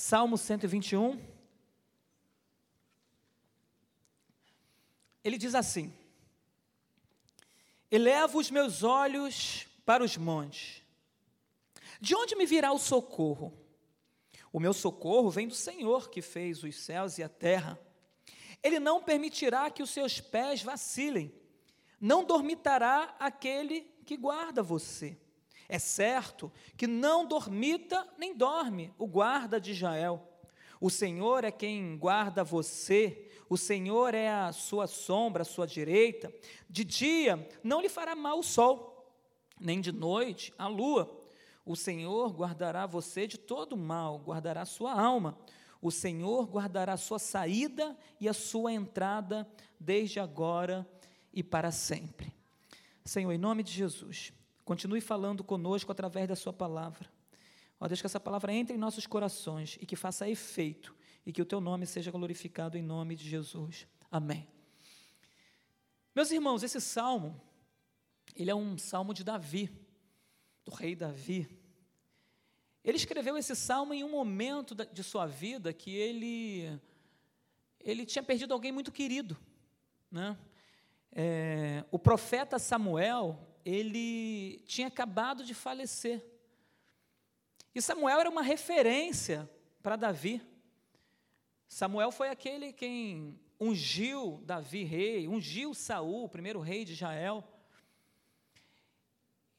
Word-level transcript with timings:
Salmo 0.00 0.38
121. 0.38 1.20
Ele 5.22 5.36
diz 5.36 5.54
assim: 5.54 5.92
Elevo 7.90 8.38
os 8.38 8.50
meus 8.50 8.82
olhos 8.82 9.66
para 9.84 10.02
os 10.02 10.16
montes. 10.16 10.82
De 12.00 12.16
onde 12.16 12.34
me 12.34 12.46
virá 12.46 12.72
o 12.72 12.78
socorro? 12.78 13.52
O 14.50 14.58
meu 14.58 14.72
socorro 14.72 15.30
vem 15.30 15.46
do 15.46 15.54
Senhor 15.54 16.08
que 16.08 16.22
fez 16.22 16.64
os 16.64 16.74
céus 16.76 17.18
e 17.18 17.22
a 17.22 17.28
terra. 17.28 17.78
Ele 18.62 18.80
não 18.80 19.02
permitirá 19.02 19.70
que 19.70 19.82
os 19.82 19.90
seus 19.90 20.18
pés 20.18 20.62
vacilem, 20.62 21.30
não 22.00 22.24
dormitará 22.24 23.14
aquele 23.20 23.82
que 24.06 24.16
guarda 24.16 24.62
você. 24.62 25.18
É 25.72 25.78
certo 25.78 26.50
que 26.76 26.88
não 26.88 27.24
dormita 27.24 28.04
nem 28.18 28.36
dorme 28.36 28.92
o 28.98 29.06
guarda 29.06 29.60
de 29.60 29.70
Israel. 29.70 30.20
O 30.80 30.90
Senhor 30.90 31.44
é 31.44 31.52
quem 31.52 31.96
guarda 31.96 32.42
você, 32.42 33.30
o 33.48 33.56
Senhor 33.56 34.12
é 34.12 34.28
a 34.28 34.50
sua 34.50 34.88
sombra, 34.88 35.42
a 35.42 35.44
sua 35.44 35.68
direita. 35.68 36.34
De 36.68 36.82
dia 36.84 37.48
não 37.62 37.80
lhe 37.80 37.88
fará 37.88 38.16
mal 38.16 38.40
o 38.40 38.42
sol, 38.42 39.14
nem 39.60 39.80
de 39.80 39.92
noite 39.92 40.52
a 40.58 40.66
lua. 40.66 41.16
O 41.64 41.76
Senhor 41.76 42.32
guardará 42.32 42.84
você 42.84 43.28
de 43.28 43.38
todo 43.38 43.76
mal, 43.76 44.18
guardará 44.18 44.64
sua 44.64 45.00
alma. 45.00 45.38
O 45.80 45.92
Senhor 45.92 46.48
guardará 46.48 46.94
a 46.94 46.96
sua 46.96 47.20
saída 47.20 47.96
e 48.20 48.28
a 48.28 48.32
sua 48.34 48.72
entrada, 48.72 49.48
desde 49.78 50.18
agora 50.18 50.84
e 51.32 51.44
para 51.44 51.70
sempre. 51.70 52.34
Senhor, 53.04 53.30
em 53.30 53.38
nome 53.38 53.62
de 53.62 53.70
Jesus, 53.70 54.32
continue 54.70 55.00
falando 55.00 55.42
conosco 55.42 55.90
através 55.90 56.28
da 56.28 56.36
Sua 56.36 56.52
palavra. 56.52 57.10
Ó 57.80 57.88
Deus, 57.88 58.00
que 58.00 58.06
essa 58.06 58.20
palavra 58.20 58.52
entre 58.52 58.76
em 58.76 58.78
nossos 58.78 59.04
corações 59.04 59.76
e 59.80 59.84
que 59.84 59.96
faça 59.96 60.28
efeito 60.28 60.94
e 61.26 61.32
que 61.32 61.42
o 61.42 61.44
Teu 61.44 61.60
nome 61.60 61.84
seja 61.86 62.08
glorificado 62.12 62.78
em 62.78 62.82
nome 62.82 63.16
de 63.16 63.28
Jesus. 63.28 63.88
Amém. 64.08 64.46
Meus 66.14 66.30
irmãos, 66.30 66.62
esse 66.62 66.80
salmo, 66.80 67.40
ele 68.36 68.48
é 68.48 68.54
um 68.54 68.78
salmo 68.78 69.12
de 69.12 69.24
Davi, 69.24 69.68
do 70.64 70.70
rei 70.70 70.94
Davi. 70.94 71.48
Ele 72.84 72.96
escreveu 72.96 73.36
esse 73.36 73.56
salmo 73.56 73.92
em 73.92 74.04
um 74.04 74.10
momento 74.12 74.72
de 74.72 75.02
sua 75.02 75.26
vida 75.26 75.72
que 75.72 75.96
ele, 75.96 76.80
ele 77.80 78.06
tinha 78.06 78.22
perdido 78.22 78.54
alguém 78.54 78.70
muito 78.70 78.92
querido. 78.92 79.36
Né? 80.08 80.38
É, 81.10 81.84
o 81.90 81.98
profeta 81.98 82.56
Samuel, 82.56 83.49
ele 83.70 84.58
tinha 84.66 84.88
acabado 84.88 85.44
de 85.44 85.54
falecer. 85.54 86.24
E 87.74 87.80
Samuel 87.80 88.20
era 88.20 88.30
uma 88.30 88.42
referência 88.42 89.48
para 89.82 89.96
Davi. 89.96 90.42
Samuel 91.68 92.10
foi 92.10 92.28
aquele 92.28 92.72
quem 92.72 93.38
ungiu 93.60 94.42
Davi 94.44 94.82
rei, 94.82 95.28
ungiu 95.28 95.72
Saul, 95.72 96.28
primeiro 96.28 96.60
rei 96.60 96.84
de 96.84 96.94
Israel. 96.94 97.44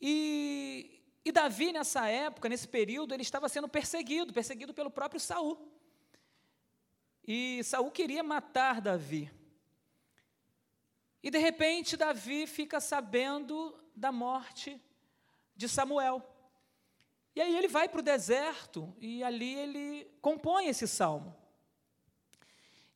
E, 0.01 1.01
e 1.23 1.31
Davi, 1.31 1.71
nessa 1.71 2.07
época, 2.09 2.49
nesse 2.49 2.67
período, 2.67 3.13
ele 3.13 3.21
estava 3.21 3.47
sendo 3.47 3.69
perseguido, 3.69 4.33
perseguido 4.33 4.73
pelo 4.73 4.91
próprio 4.91 5.19
Saul. 5.19 5.71
E 7.25 7.63
Saul 7.63 7.91
queria 7.91 8.23
matar 8.23 8.81
Davi. 8.81 9.31
E 11.23 11.29
de 11.29 11.37
repente 11.37 11.95
Davi 11.95 12.47
fica 12.47 12.79
sabendo 12.79 13.77
da 13.95 14.11
morte 14.11 14.81
de 15.55 15.67
Samuel. 15.67 16.27
E 17.35 17.41
aí 17.41 17.55
ele 17.55 17.67
vai 17.67 17.87
para 17.87 17.99
o 17.99 18.03
deserto 18.03 18.93
e 18.99 19.23
ali 19.23 19.55
ele 19.55 20.11
compõe 20.21 20.67
esse 20.67 20.87
salmo. 20.87 21.35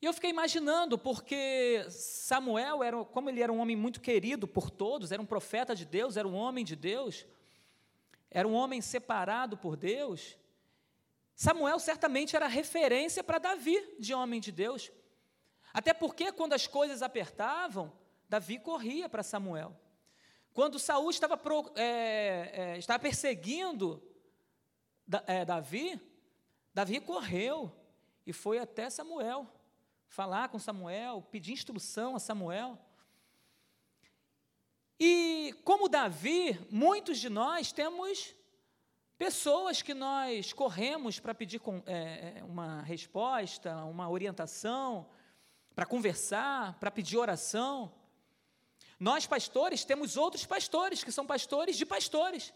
E 0.00 0.04
eu 0.04 0.12
fiquei 0.12 0.28
imaginando, 0.28 0.98
porque 0.98 1.86
Samuel, 1.88 2.82
era, 2.82 3.04
como 3.04 3.30
ele 3.30 3.42
era 3.42 3.52
um 3.52 3.58
homem 3.58 3.76
muito 3.76 4.00
querido 4.00 4.46
por 4.46 4.70
todos, 4.70 5.10
era 5.10 5.22
um 5.22 5.26
profeta 5.26 5.74
de 5.74 5.86
Deus, 5.86 6.16
era 6.16 6.28
um 6.28 6.34
homem 6.34 6.64
de 6.64 6.76
Deus, 6.76 7.26
era 8.30 8.46
um 8.46 8.52
homem 8.52 8.82
separado 8.82 9.56
por 9.56 9.74
Deus, 9.74 10.36
Samuel 11.36 11.78
certamente 11.78 12.34
era 12.34 12.46
referência 12.46 13.22
para 13.22 13.38
Davi 13.38 13.78
de 13.98 14.14
homem 14.14 14.40
de 14.40 14.50
Deus. 14.50 14.90
Até 15.72 15.92
porque 15.92 16.32
quando 16.32 16.54
as 16.54 16.66
coisas 16.66 17.02
apertavam, 17.02 17.92
Davi 18.26 18.58
corria 18.58 19.06
para 19.06 19.22
Samuel. 19.22 19.78
Quando 20.56 20.78
Saul 20.78 21.10
estava, 21.10 21.38
é, 21.74 22.50
é, 22.54 22.78
estava 22.78 22.98
perseguindo 22.98 24.02
é, 25.26 25.44
Davi, 25.44 26.00
Davi 26.72 26.98
correu 26.98 27.70
e 28.26 28.32
foi 28.32 28.58
até 28.58 28.88
Samuel, 28.88 29.46
falar 30.08 30.48
com 30.48 30.58
Samuel, 30.58 31.20
pedir 31.30 31.52
instrução 31.52 32.16
a 32.16 32.18
Samuel. 32.18 32.78
E 34.98 35.54
como 35.62 35.90
Davi, 35.90 36.58
muitos 36.70 37.18
de 37.18 37.28
nós 37.28 37.70
temos 37.70 38.34
pessoas 39.18 39.82
que 39.82 39.92
nós 39.92 40.54
corremos 40.54 41.20
para 41.20 41.34
pedir 41.34 41.58
com, 41.58 41.82
é, 41.84 42.38
é, 42.38 42.44
uma 42.44 42.80
resposta, 42.80 43.76
uma 43.84 44.08
orientação, 44.08 45.06
para 45.74 45.84
conversar, 45.84 46.78
para 46.80 46.90
pedir 46.90 47.18
oração. 47.18 47.92
Nós, 48.98 49.26
pastores, 49.26 49.84
temos 49.84 50.16
outros 50.16 50.46
pastores, 50.46 51.04
que 51.04 51.12
são 51.12 51.26
pastores 51.26 51.76
de 51.76 51.84
pastores, 51.84 52.52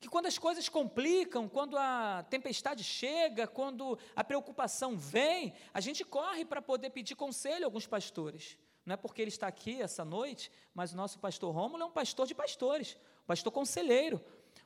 que 0.00 0.08
quando 0.08 0.26
as 0.26 0.38
coisas 0.38 0.68
complicam, 0.68 1.48
quando 1.48 1.76
a 1.76 2.24
tempestade 2.28 2.84
chega, 2.84 3.46
quando 3.46 3.98
a 4.14 4.22
preocupação 4.22 4.96
vem, 4.96 5.52
a 5.74 5.80
gente 5.80 6.04
corre 6.04 6.44
para 6.44 6.62
poder 6.62 6.90
pedir 6.90 7.14
conselho 7.14 7.64
a 7.64 7.66
alguns 7.66 7.86
pastores. 7.86 8.58
Não 8.84 8.94
é 8.94 8.96
porque 8.96 9.22
ele 9.22 9.28
está 9.28 9.46
aqui 9.46 9.80
essa 9.80 10.04
noite, 10.04 10.50
mas 10.74 10.92
o 10.92 10.96
nosso 10.96 11.18
pastor 11.18 11.54
Rômulo 11.54 11.82
é 11.82 11.86
um 11.86 11.90
pastor 11.90 12.26
de 12.26 12.34
pastores, 12.34 12.96
um 13.22 13.26
pastor 13.26 13.52
conselheiro, 13.52 14.20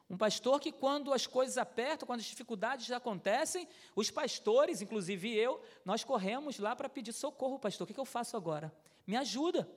um 0.08 0.16
pastor 0.16 0.60
que, 0.60 0.70
quando 0.70 1.12
as 1.12 1.26
coisas 1.26 1.58
apertam, 1.58 2.06
quando 2.06 2.20
as 2.20 2.26
dificuldades 2.26 2.90
acontecem, 2.90 3.68
os 3.94 4.10
pastores, 4.10 4.80
inclusive 4.80 5.34
eu, 5.34 5.60
nós 5.84 6.04
corremos 6.04 6.58
lá 6.58 6.76
para 6.76 6.88
pedir 6.88 7.12
socorro, 7.12 7.58
pastor. 7.58 7.84
O 7.84 7.92
que, 7.92 7.98
eu 7.98 8.04
faço 8.04 8.36
agora? 8.36 8.72
Me 9.06 9.16
ajuda 9.16 9.68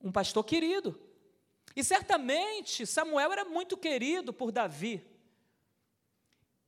um 0.00 0.12
pastor 0.12 0.44
querido. 0.44 1.00
E 1.74 1.84
certamente 1.84 2.86
Samuel 2.86 3.32
era 3.32 3.44
muito 3.44 3.76
querido 3.76 4.32
por 4.32 4.50
Davi. 4.50 5.06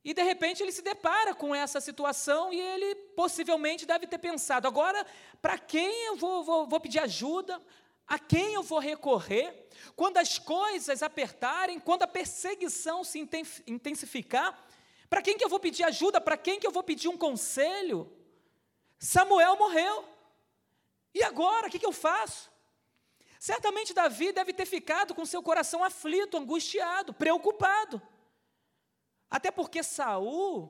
E 0.03 0.13
de 0.13 0.23
repente 0.23 0.63
ele 0.63 0.71
se 0.71 0.81
depara 0.81 1.33
com 1.35 1.53
essa 1.53 1.79
situação 1.79 2.51
e 2.51 2.59
ele 2.59 2.95
possivelmente 3.15 3.85
deve 3.85 4.07
ter 4.07 4.17
pensado: 4.17 4.67
agora, 4.67 5.05
para 5.41 5.57
quem 5.57 6.05
eu 6.07 6.15
vou, 6.15 6.43
vou, 6.43 6.67
vou 6.67 6.79
pedir 6.79 6.99
ajuda? 6.99 7.61
A 8.07 8.19
quem 8.19 8.53
eu 8.55 8.63
vou 8.63 8.79
recorrer? 8.79 9.69
Quando 9.95 10.17
as 10.17 10.37
coisas 10.37 11.01
apertarem, 11.01 11.79
quando 11.79 12.03
a 12.03 12.07
perseguição 12.07 13.05
se 13.05 13.25
intensificar, 13.65 14.67
para 15.09 15.21
quem 15.21 15.37
que 15.37 15.45
eu 15.45 15.49
vou 15.49 15.59
pedir 15.59 15.83
ajuda? 15.83 16.19
Para 16.19 16.35
quem 16.35 16.59
que 16.59 16.67
eu 16.67 16.71
vou 16.71 16.83
pedir 16.83 17.07
um 17.07 17.17
conselho? 17.17 18.11
Samuel 18.99 19.55
morreu. 19.55 20.05
E 21.13 21.23
agora, 21.23 21.67
o 21.67 21.69
que, 21.69 21.79
que 21.79 21.85
eu 21.85 21.93
faço? 21.93 22.50
Certamente 23.41 23.91
Davi 23.91 24.31
deve 24.31 24.53
ter 24.53 24.67
ficado 24.67 25.15
com 25.15 25.25
seu 25.25 25.41
coração 25.41 25.83
aflito, 25.83 26.37
angustiado, 26.37 27.11
preocupado. 27.11 27.99
Até 29.31 29.49
porque 29.49 29.81
Saul, 29.81 30.69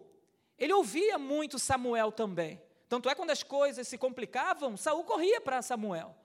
ele 0.58 0.72
ouvia 0.72 1.18
muito 1.18 1.60
Samuel 1.60 2.14
também. 2.14 2.64
Tanto 2.88 3.10
é 3.10 3.14
quando 3.14 3.32
as 3.32 3.44
coisas 3.44 3.90
se 3.90 3.98
complicavam, 3.98 4.78
Saul 4.78 5.04
corria 5.04 5.42
para 5.42 5.62
Samuel. 5.62 6.16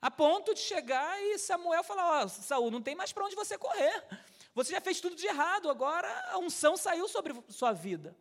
A 0.00 0.08
ponto 0.08 0.54
de 0.54 0.60
chegar 0.60 1.20
e 1.20 1.36
Samuel 1.36 1.82
falar: 1.82 2.20
Ó, 2.20 2.24
oh, 2.26 2.28
Saul, 2.28 2.70
não 2.70 2.80
tem 2.80 2.94
mais 2.94 3.12
para 3.12 3.24
onde 3.24 3.34
você 3.34 3.58
correr. 3.58 4.06
Você 4.54 4.70
já 4.70 4.80
fez 4.80 5.00
tudo 5.00 5.16
de 5.16 5.26
errado, 5.26 5.68
agora 5.68 6.08
a 6.30 6.38
unção 6.38 6.76
saiu 6.76 7.08
sobre 7.08 7.34
sua 7.48 7.72
vida. 7.72 8.16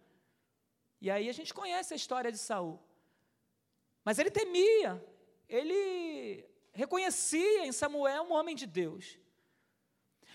E 0.99 1.11
aí 1.11 1.29
a 1.29 1.33
gente 1.33 1.53
conhece 1.53 1.93
a 1.93 1.97
história 1.97 2.31
de 2.31 2.39
Saul. 2.39 2.79
Mas 4.03 4.17
ele 4.17 4.31
temia, 4.31 4.99
ele 5.47 6.49
reconhecia 6.73 7.65
em 7.65 7.71
Samuel 7.71 8.23
um 8.23 8.33
homem 8.33 8.55
de 8.55 8.65
Deus. 8.65 9.17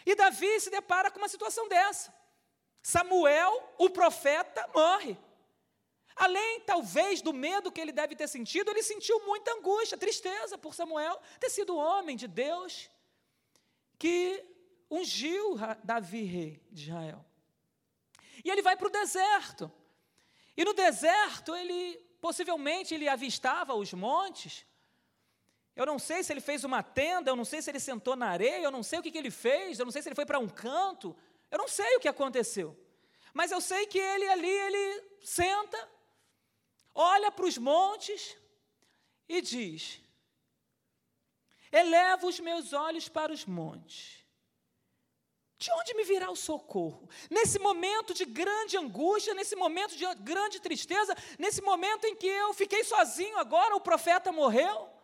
E 0.04 0.14
Davi 0.14 0.60
se 0.60 0.70
depara 0.70 1.10
com 1.10 1.18
uma 1.18 1.28
situação 1.28 1.68
dessa. 1.68 2.14
Samuel, 2.82 3.74
o 3.78 3.90
profeta, 3.90 4.68
morre. 4.74 5.16
Além, 6.14 6.60
talvez, 6.60 7.20
do 7.20 7.32
medo 7.32 7.72
que 7.72 7.80
ele 7.80 7.92
deve 7.92 8.14
ter 8.14 8.28
sentido, 8.28 8.70
ele 8.70 8.82
sentiu 8.82 9.18
muita 9.26 9.52
angústia, 9.52 9.98
tristeza 9.98 10.56
por 10.56 10.74
Samuel 10.74 11.20
ter 11.40 11.50
sido 11.50 11.76
homem 11.76 12.16
de 12.16 12.28
Deus 12.28 12.88
que 13.98 14.44
ungiu 14.90 15.56
Davi, 15.82 16.22
rei 16.24 16.62
de 16.70 16.84
Israel. 16.84 17.24
E 18.44 18.50
ele 18.50 18.62
vai 18.62 18.76
para 18.76 18.86
o 18.86 18.90
deserto. 18.90 19.70
E 20.56 20.64
no 20.64 20.72
deserto, 20.72 21.54
ele 21.54 21.96
possivelmente 22.20 22.94
ele 22.94 23.08
avistava 23.08 23.74
os 23.74 23.92
montes, 23.92 24.64
eu 25.76 25.84
não 25.84 25.98
sei 25.98 26.24
se 26.24 26.32
ele 26.32 26.40
fez 26.40 26.64
uma 26.64 26.82
tenda, 26.82 27.30
eu 27.30 27.36
não 27.36 27.44
sei 27.44 27.60
se 27.60 27.70
ele 27.70 27.78
sentou 27.78 28.16
na 28.16 28.28
areia, 28.28 28.62
eu 28.62 28.70
não 28.70 28.82
sei 28.82 28.98
o 28.98 29.02
que, 29.02 29.10
que 29.10 29.18
ele 29.18 29.30
fez, 29.30 29.78
eu 29.78 29.84
não 29.84 29.92
sei 29.92 30.00
se 30.00 30.08
ele 30.08 30.14
foi 30.14 30.24
para 30.24 30.38
um 30.38 30.48
canto, 30.48 31.14
eu 31.50 31.58
não 31.58 31.68
sei 31.68 31.96
o 31.96 32.00
que 32.00 32.08
aconteceu. 32.08 32.74
Mas 33.34 33.52
eu 33.52 33.60
sei 33.60 33.86
que 33.86 33.98
ele 33.98 34.26
ali, 34.26 34.48
ele 34.48 35.04
senta, 35.22 35.78
olha 36.94 37.30
para 37.30 37.44
os 37.44 37.58
montes 37.58 38.34
e 39.28 39.42
diz: 39.42 40.00
Eleva 41.70 42.26
os 42.26 42.40
meus 42.40 42.72
olhos 42.72 43.06
para 43.08 43.30
os 43.30 43.44
montes. 43.44 44.24
De 45.58 45.70
onde 45.72 45.94
me 45.94 46.04
virá 46.04 46.30
o 46.30 46.36
socorro? 46.36 47.08
Nesse 47.30 47.58
momento 47.58 48.14
de 48.14 48.24
grande 48.24 48.78
angústia, 48.78 49.34
nesse 49.34 49.56
momento 49.56 49.96
de 49.96 50.04
grande 50.16 50.60
tristeza, 50.60 51.14
nesse 51.38 51.60
momento 51.60 52.06
em 52.06 52.14
que 52.14 52.26
eu 52.26 52.54
fiquei 52.54 52.82
sozinho 52.84 53.38
agora, 53.38 53.76
o 53.76 53.80
profeta 53.80 54.32
morreu. 54.32 54.95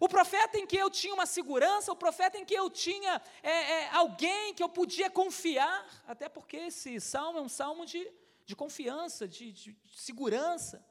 O 0.00 0.08
profeta 0.08 0.58
em 0.58 0.66
que 0.66 0.78
eu 0.78 0.88
tinha 0.88 1.12
uma 1.12 1.26
segurança, 1.26 1.92
o 1.92 1.96
profeta 1.96 2.38
em 2.38 2.44
que 2.44 2.54
eu 2.54 2.70
tinha 2.70 3.20
é, 3.42 3.50
é, 3.50 3.88
alguém 3.90 4.54
que 4.54 4.62
eu 4.62 4.68
podia 4.68 5.10
confiar, 5.10 5.86
até 6.08 6.26
porque 6.26 6.56
esse 6.56 6.98
salmo 6.98 7.38
é 7.38 7.42
um 7.42 7.50
salmo 7.50 7.84
de, 7.84 8.10
de 8.46 8.56
confiança, 8.56 9.28
de, 9.28 9.52
de, 9.52 9.72
de 9.72 10.00
segurança. 10.00 10.82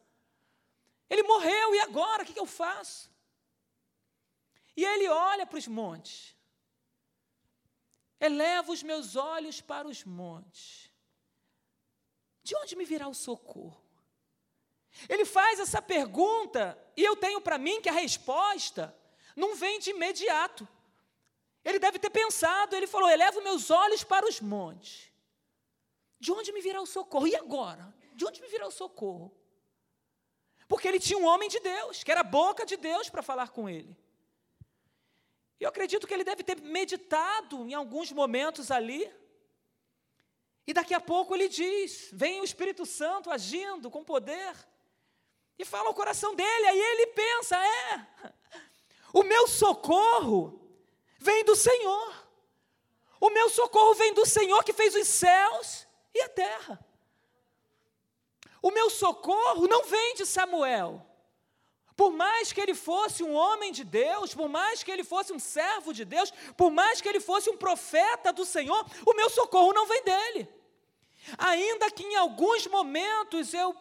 Ele 1.09 1.23
morreu, 1.23 1.73
e 1.73 1.79
agora? 1.79 2.21
O 2.21 2.25
que, 2.25 2.33
que 2.33 2.39
eu 2.39 2.45
faço? 2.45 3.09
E 4.77 4.85
ele 4.85 5.09
olha 5.09 5.44
para 5.47 5.57
os 5.57 5.67
montes. 5.67 6.38
Eleva 8.19 8.71
os 8.71 8.83
meus 8.83 9.15
olhos 9.15 9.59
para 9.59 9.88
os 9.88 10.06
montes. 10.06 10.91
De 12.44 12.56
onde 12.57 12.75
me 12.75 12.85
virá 12.85 13.07
o 13.07 13.15
socorro? 13.15 13.83
Ele 15.07 15.25
faz 15.25 15.59
essa 15.59 15.81
pergunta 15.81 16.77
e 16.95 17.03
eu 17.03 17.15
tenho 17.15 17.41
para 17.41 17.57
mim 17.57 17.81
que 17.81 17.89
a 17.89 17.94
resposta 17.94 18.95
não 19.39 19.56
vem 19.56 19.80
de 19.80 19.91
imediato. 19.91 20.68
Ele 21.63 21.80
deve 21.80 21.97
ter 21.97 22.09
pensado, 22.09 22.75
ele 22.75 22.88
falou: 22.88 23.09
eleva 23.09 23.41
meus 23.41 23.69
olhos 23.69 24.03
para 24.03 24.27
os 24.27 24.39
montes. 24.39 25.12
De 26.19 26.31
onde 26.31 26.51
me 26.51 26.62
virá 26.62 26.81
o 26.81 26.86
socorro? 26.86 27.27
E 27.27 27.36
agora? 27.36 27.94
De 28.13 28.25
onde 28.25 28.41
me 28.41 28.47
virá 28.47 28.68
o 28.68 28.71
socorro? 28.71 29.31
Porque 30.68 30.88
ele 30.88 31.00
tinha 31.00 31.18
um 31.18 31.25
homem 31.25 31.50
de 31.50 31.59
Deus, 31.59 32.03
que 32.03 32.12
era 32.12 32.21
a 32.21 32.31
boca 32.39 32.65
de 32.65 32.77
Deus 32.77 33.09
para 33.09 33.24
falar 33.24 33.50
com 33.50 33.69
ele. 33.69 33.97
E 35.59 35.63
eu 35.63 35.69
acredito 35.69 36.06
que 36.06 36.13
ele 36.13 36.24
deve 36.24 36.44
ter 36.44 36.59
meditado 36.62 37.65
em 37.65 37.74
alguns 37.74 38.12
momentos 38.12 38.69
ali. 38.69 39.12
E 40.68 40.74
daqui 40.74 40.94
a 40.94 41.00
pouco 41.00 41.33
ele 41.33 41.47
diz: 41.47 42.09
vem 42.12 42.42
o 42.42 42.44
Espírito 42.44 42.85
Santo 42.85 43.31
agindo 43.31 43.89
com 43.89 44.03
poder. 44.03 44.53
E 45.57 45.65
fala 45.65 45.88
ao 45.88 45.94
coração 45.94 46.35
dele, 46.35 46.65
aí 46.68 46.80
ele 46.80 47.07
pensa: 47.07 47.57
é, 47.57 48.07
o 49.13 49.23
meu 49.23 49.47
socorro 49.47 50.59
vem 51.19 51.44
do 51.44 51.56
Senhor. 51.56 52.13
O 53.19 53.29
meu 53.29 53.50
socorro 53.50 53.94
vem 53.95 54.13
do 54.13 54.25
Senhor 54.25 54.63
que 54.63 54.73
fez 54.73 54.95
os 54.95 55.07
céus 55.07 55.88
e 56.13 56.21
a 56.21 56.29
terra. 56.29 56.79
O 58.61 58.71
meu 58.71 58.89
socorro 58.89 59.67
não 59.67 59.85
vem 59.85 60.15
de 60.15 60.25
Samuel. 60.25 61.06
Por 61.95 62.11
mais 62.11 62.53
que 62.53 62.61
ele 62.61 62.73
fosse 62.73 63.23
um 63.23 63.33
homem 63.33 63.73
de 63.73 63.83
Deus, 63.83 64.33
por 64.33 64.47
mais 64.47 64.83
que 64.83 64.89
ele 64.89 65.03
fosse 65.03 65.33
um 65.33 65.39
servo 65.39 65.94
de 65.94 66.06
Deus, 66.06 66.31
por 66.56 66.71
mais 66.71 67.01
que 67.01 67.09
ele 67.09 67.19
fosse 67.19 67.50
um 67.50 67.57
profeta 67.57 68.31
do 68.31 68.45
Senhor, 68.45 68.85
o 69.06 69.13
meu 69.13 69.29
socorro 69.29 69.73
não 69.73 69.85
vem 69.85 70.01
dele. 70.03 70.47
Ainda 71.38 71.91
que 71.91 72.03
em 72.03 72.15
alguns 72.15 72.65
momentos 72.67 73.53
eu 73.53 73.75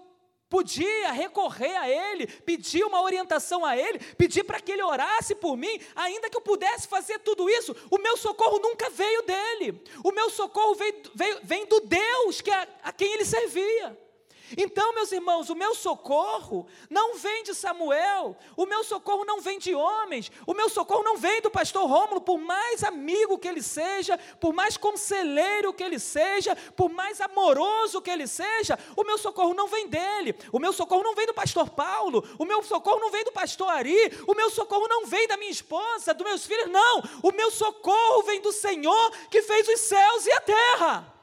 podia 0.48 1.12
recorrer 1.12 1.76
a 1.76 1.88
Ele, 1.88 2.26
pedir 2.26 2.84
uma 2.84 3.02
orientação 3.02 3.64
a 3.64 3.76
Ele, 3.76 3.98
pedir 4.16 4.44
para 4.44 4.60
que 4.60 4.72
Ele 4.72 4.82
orasse 4.82 5.34
por 5.34 5.56
mim, 5.56 5.80
ainda 5.94 6.30
que 6.30 6.36
eu 6.36 6.40
pudesse 6.40 6.88
fazer 6.88 7.18
tudo 7.20 7.48
isso, 7.50 7.76
o 7.90 7.98
meu 7.98 8.16
socorro 8.16 8.58
nunca 8.58 8.88
veio 8.90 9.22
dele, 9.22 9.82
o 10.02 10.12
meu 10.12 10.30
socorro 10.30 10.74
veio, 10.74 11.02
veio, 11.14 11.38
vem 11.42 11.66
do 11.66 11.80
Deus 11.80 12.40
que 12.40 12.50
a, 12.50 12.66
a 12.82 12.92
quem 12.92 13.12
Ele 13.12 13.24
servia. 13.24 14.07
Então, 14.56 14.94
meus 14.94 15.12
irmãos, 15.12 15.50
o 15.50 15.54
meu 15.54 15.74
socorro 15.74 16.66
não 16.88 17.16
vem 17.16 17.42
de 17.42 17.54
Samuel, 17.54 18.36
o 18.56 18.66
meu 18.66 18.82
socorro 18.82 19.24
não 19.24 19.40
vem 19.40 19.58
de 19.58 19.74
homens, 19.74 20.30
o 20.46 20.54
meu 20.54 20.68
socorro 20.68 21.02
não 21.02 21.16
vem 21.16 21.40
do 21.40 21.50
pastor 21.50 21.86
Rômulo, 21.86 22.20
por 22.20 22.38
mais 22.38 22.82
amigo 22.82 23.38
que 23.38 23.48
ele 23.48 23.62
seja, 23.62 24.18
por 24.40 24.52
mais 24.52 24.76
conselheiro 24.76 25.72
que 25.72 25.82
ele 25.82 25.98
seja, 25.98 26.56
por 26.76 26.88
mais 26.90 27.20
amoroso 27.20 28.00
que 28.00 28.10
ele 28.10 28.26
seja, 28.26 28.78
o 28.96 29.04
meu 29.04 29.18
socorro 29.18 29.54
não 29.54 29.66
vem 29.66 29.88
dele, 29.88 30.34
o 30.52 30.58
meu 30.58 30.72
socorro 30.72 31.02
não 31.02 31.14
vem 31.14 31.26
do 31.26 31.34
pastor 31.34 31.68
Paulo, 31.70 32.24
o 32.38 32.44
meu 32.44 32.62
socorro 32.62 33.00
não 33.00 33.10
vem 33.10 33.24
do 33.24 33.32
pastor 33.32 33.68
Ari, 33.68 34.22
o 34.26 34.34
meu 34.34 34.50
socorro 34.50 34.88
não 34.88 35.06
vem 35.06 35.26
da 35.26 35.36
minha 35.36 35.50
esposa, 35.50 36.14
dos 36.14 36.26
meus 36.26 36.46
filhos, 36.46 36.70
não, 36.70 37.02
o 37.22 37.32
meu 37.32 37.50
socorro 37.50 38.22
vem 38.22 38.40
do 38.40 38.52
Senhor 38.52 39.10
que 39.30 39.42
fez 39.42 39.68
os 39.68 39.80
céus 39.80 40.26
e 40.26 40.32
a 40.32 40.40
terra. 40.40 41.17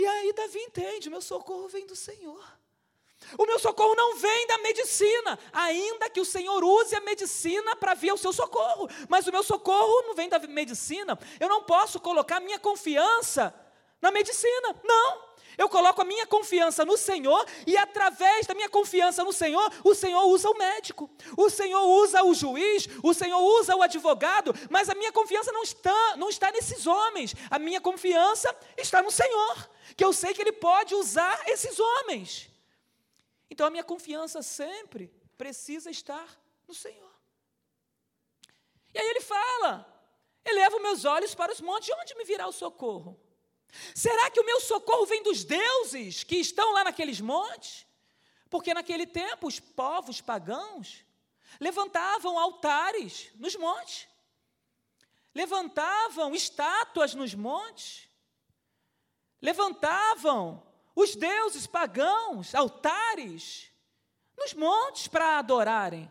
E 0.00 0.06
aí 0.06 0.32
Davi 0.32 0.58
entende: 0.60 1.10
meu 1.10 1.20
socorro 1.20 1.68
vem 1.68 1.86
do 1.86 1.94
Senhor. 1.94 2.42
O 3.36 3.44
meu 3.44 3.58
socorro 3.58 3.94
não 3.94 4.16
vem 4.16 4.46
da 4.46 4.56
medicina, 4.58 5.38
ainda 5.52 6.08
que 6.08 6.20
o 6.20 6.24
Senhor 6.24 6.64
use 6.64 6.96
a 6.96 7.02
medicina 7.02 7.76
para 7.76 7.92
vir 7.92 8.08
ao 8.08 8.16
seu 8.16 8.32
socorro, 8.32 8.88
mas 9.10 9.26
o 9.26 9.30
meu 9.30 9.42
socorro 9.42 10.02
não 10.06 10.14
vem 10.14 10.26
da 10.30 10.38
medicina. 10.38 11.18
Eu 11.38 11.50
não 11.50 11.62
posso 11.64 12.00
colocar 12.00 12.40
minha 12.40 12.58
confiança 12.58 13.54
na 14.00 14.10
medicina, 14.10 14.74
não. 14.82 15.29
Eu 15.56 15.68
coloco 15.68 16.02
a 16.02 16.04
minha 16.04 16.26
confiança 16.26 16.84
no 16.84 16.96
Senhor 16.96 17.44
e 17.66 17.76
através 17.76 18.46
da 18.46 18.54
minha 18.54 18.68
confiança 18.68 19.22
no 19.24 19.32
Senhor, 19.32 19.70
o 19.84 19.94
Senhor 19.94 20.24
usa 20.24 20.48
o 20.48 20.56
médico, 20.56 21.10
o 21.36 21.50
Senhor 21.50 21.82
usa 21.82 22.22
o 22.22 22.34
juiz, 22.34 22.88
o 23.02 23.12
Senhor 23.12 23.40
usa 23.40 23.76
o 23.76 23.82
advogado, 23.82 24.54
mas 24.70 24.88
a 24.88 24.94
minha 24.94 25.12
confiança 25.12 25.52
não 25.52 25.62
está, 25.62 26.16
não 26.16 26.28
está 26.28 26.50
nesses 26.50 26.86
homens, 26.86 27.34
a 27.50 27.58
minha 27.58 27.80
confiança 27.80 28.54
está 28.76 29.02
no 29.02 29.10
Senhor, 29.10 29.70
que 29.96 30.04
eu 30.04 30.12
sei 30.12 30.32
que 30.34 30.42
Ele 30.42 30.52
pode 30.52 30.94
usar 30.94 31.42
esses 31.48 31.78
homens. 31.78 32.50
Então 33.50 33.66
a 33.66 33.70
minha 33.70 33.84
confiança 33.84 34.42
sempre 34.42 35.12
precisa 35.36 35.90
estar 35.90 36.40
no 36.66 36.74
Senhor. 36.74 37.10
E 38.94 38.98
aí 38.98 39.08
ele 39.08 39.20
fala: 39.20 39.86
eleva 40.44 40.78
meus 40.78 41.04
olhos 41.04 41.34
para 41.34 41.52
os 41.52 41.60
montes, 41.60 41.86
de 41.86 41.94
onde 41.94 42.14
me 42.14 42.24
virá 42.24 42.46
o 42.46 42.52
socorro? 42.52 43.18
Será 43.94 44.30
que 44.30 44.40
o 44.40 44.44
meu 44.44 44.60
socorro 44.60 45.06
vem 45.06 45.22
dos 45.22 45.44
deuses 45.44 46.24
que 46.24 46.36
estão 46.36 46.72
lá 46.72 46.84
naqueles 46.84 47.20
montes? 47.20 47.86
Porque 48.48 48.74
naquele 48.74 49.06
tempo 49.06 49.46
os 49.46 49.60
povos 49.60 50.20
pagãos 50.20 51.04
levantavam 51.58 52.38
altares 52.38 53.30
nos 53.36 53.54
montes, 53.56 54.08
levantavam 55.34 56.34
estátuas 56.34 57.14
nos 57.14 57.34
montes, 57.34 58.08
levantavam 59.40 60.62
os 60.94 61.14
deuses 61.14 61.66
pagãos, 61.66 62.54
altares, 62.54 63.70
nos 64.36 64.54
montes 64.54 65.08
para 65.08 65.38
adorarem. 65.38 66.10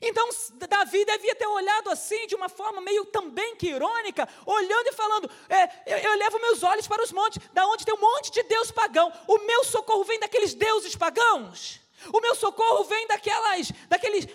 Então, 0.00 0.28
Davi 0.68 1.04
devia 1.04 1.34
ter 1.34 1.46
olhado 1.46 1.90
assim, 1.90 2.26
de 2.26 2.34
uma 2.34 2.48
forma 2.48 2.80
meio 2.80 3.04
também 3.06 3.56
que 3.56 3.68
irônica, 3.68 4.28
olhando 4.46 4.86
e 4.86 4.92
falando: 4.92 5.30
é, 5.48 5.94
eu, 5.94 5.98
eu 5.98 6.18
levo 6.18 6.38
meus 6.40 6.62
olhos 6.62 6.86
para 6.86 7.02
os 7.02 7.12
montes, 7.12 7.42
da 7.52 7.66
onde 7.66 7.84
tem 7.84 7.94
um 7.94 8.00
monte 8.00 8.30
de 8.30 8.42
deus 8.44 8.70
pagão. 8.70 9.12
O 9.26 9.38
meu 9.38 9.64
socorro 9.64 10.04
vem 10.04 10.20
daqueles 10.20 10.54
deuses 10.54 10.94
pagãos. 10.94 11.80
O 12.12 12.20
meu 12.20 12.34
socorro 12.34 12.84
vem 12.84 13.06
daquelas, 13.06 13.72
daqueles, 13.88 14.26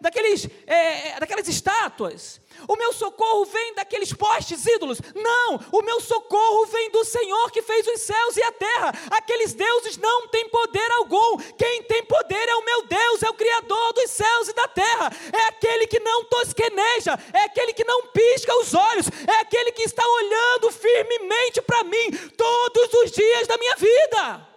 daqueles, 0.00 0.48
é, 0.66 1.08
é, 1.08 1.20
daquelas 1.20 1.48
estátuas. 1.48 2.40
O 2.66 2.76
meu 2.76 2.92
socorro 2.92 3.44
vem 3.44 3.74
daqueles 3.74 4.12
postes 4.12 4.64
ídolos. 4.66 4.98
Não, 5.14 5.60
o 5.72 5.82
meu 5.82 6.00
socorro 6.00 6.66
vem 6.66 6.90
do 6.90 7.04
Senhor 7.04 7.50
que 7.50 7.62
fez 7.62 7.86
os 7.86 8.00
céus 8.00 8.36
e 8.36 8.42
a 8.42 8.52
terra. 8.52 8.92
Aqueles 9.10 9.52
deuses 9.52 9.96
não 9.96 10.28
têm 10.28 10.48
poder 10.48 10.90
algum. 10.92 11.38
Quem 11.58 11.82
tem 11.82 12.04
poder 12.04 12.48
é 12.48 12.54
o 12.56 12.64
meu 12.64 12.82
Deus, 12.86 13.22
é 13.22 13.30
o 13.30 13.34
Criador 13.34 13.92
dos 13.92 14.10
céus 14.10 14.48
e 14.48 14.52
da 14.54 14.68
terra. 14.68 15.12
É 15.32 15.42
aquele 15.46 15.86
que 15.86 16.00
não 16.00 16.24
tosqueneja, 16.24 17.18
é 17.32 17.42
aquele 17.44 17.72
que 17.72 17.84
não 17.84 18.06
pisca 18.06 18.56
os 18.60 18.74
olhos, 18.74 19.06
é 19.26 19.40
aquele 19.40 19.72
que 19.72 19.82
está 19.82 20.06
olhando 20.06 20.72
firmemente 20.72 21.60
para 21.62 21.84
mim 21.84 22.10
todos 22.36 22.94
os 22.94 23.10
dias 23.10 23.46
da 23.46 23.58
minha 23.58 23.76
vida. 23.76 24.47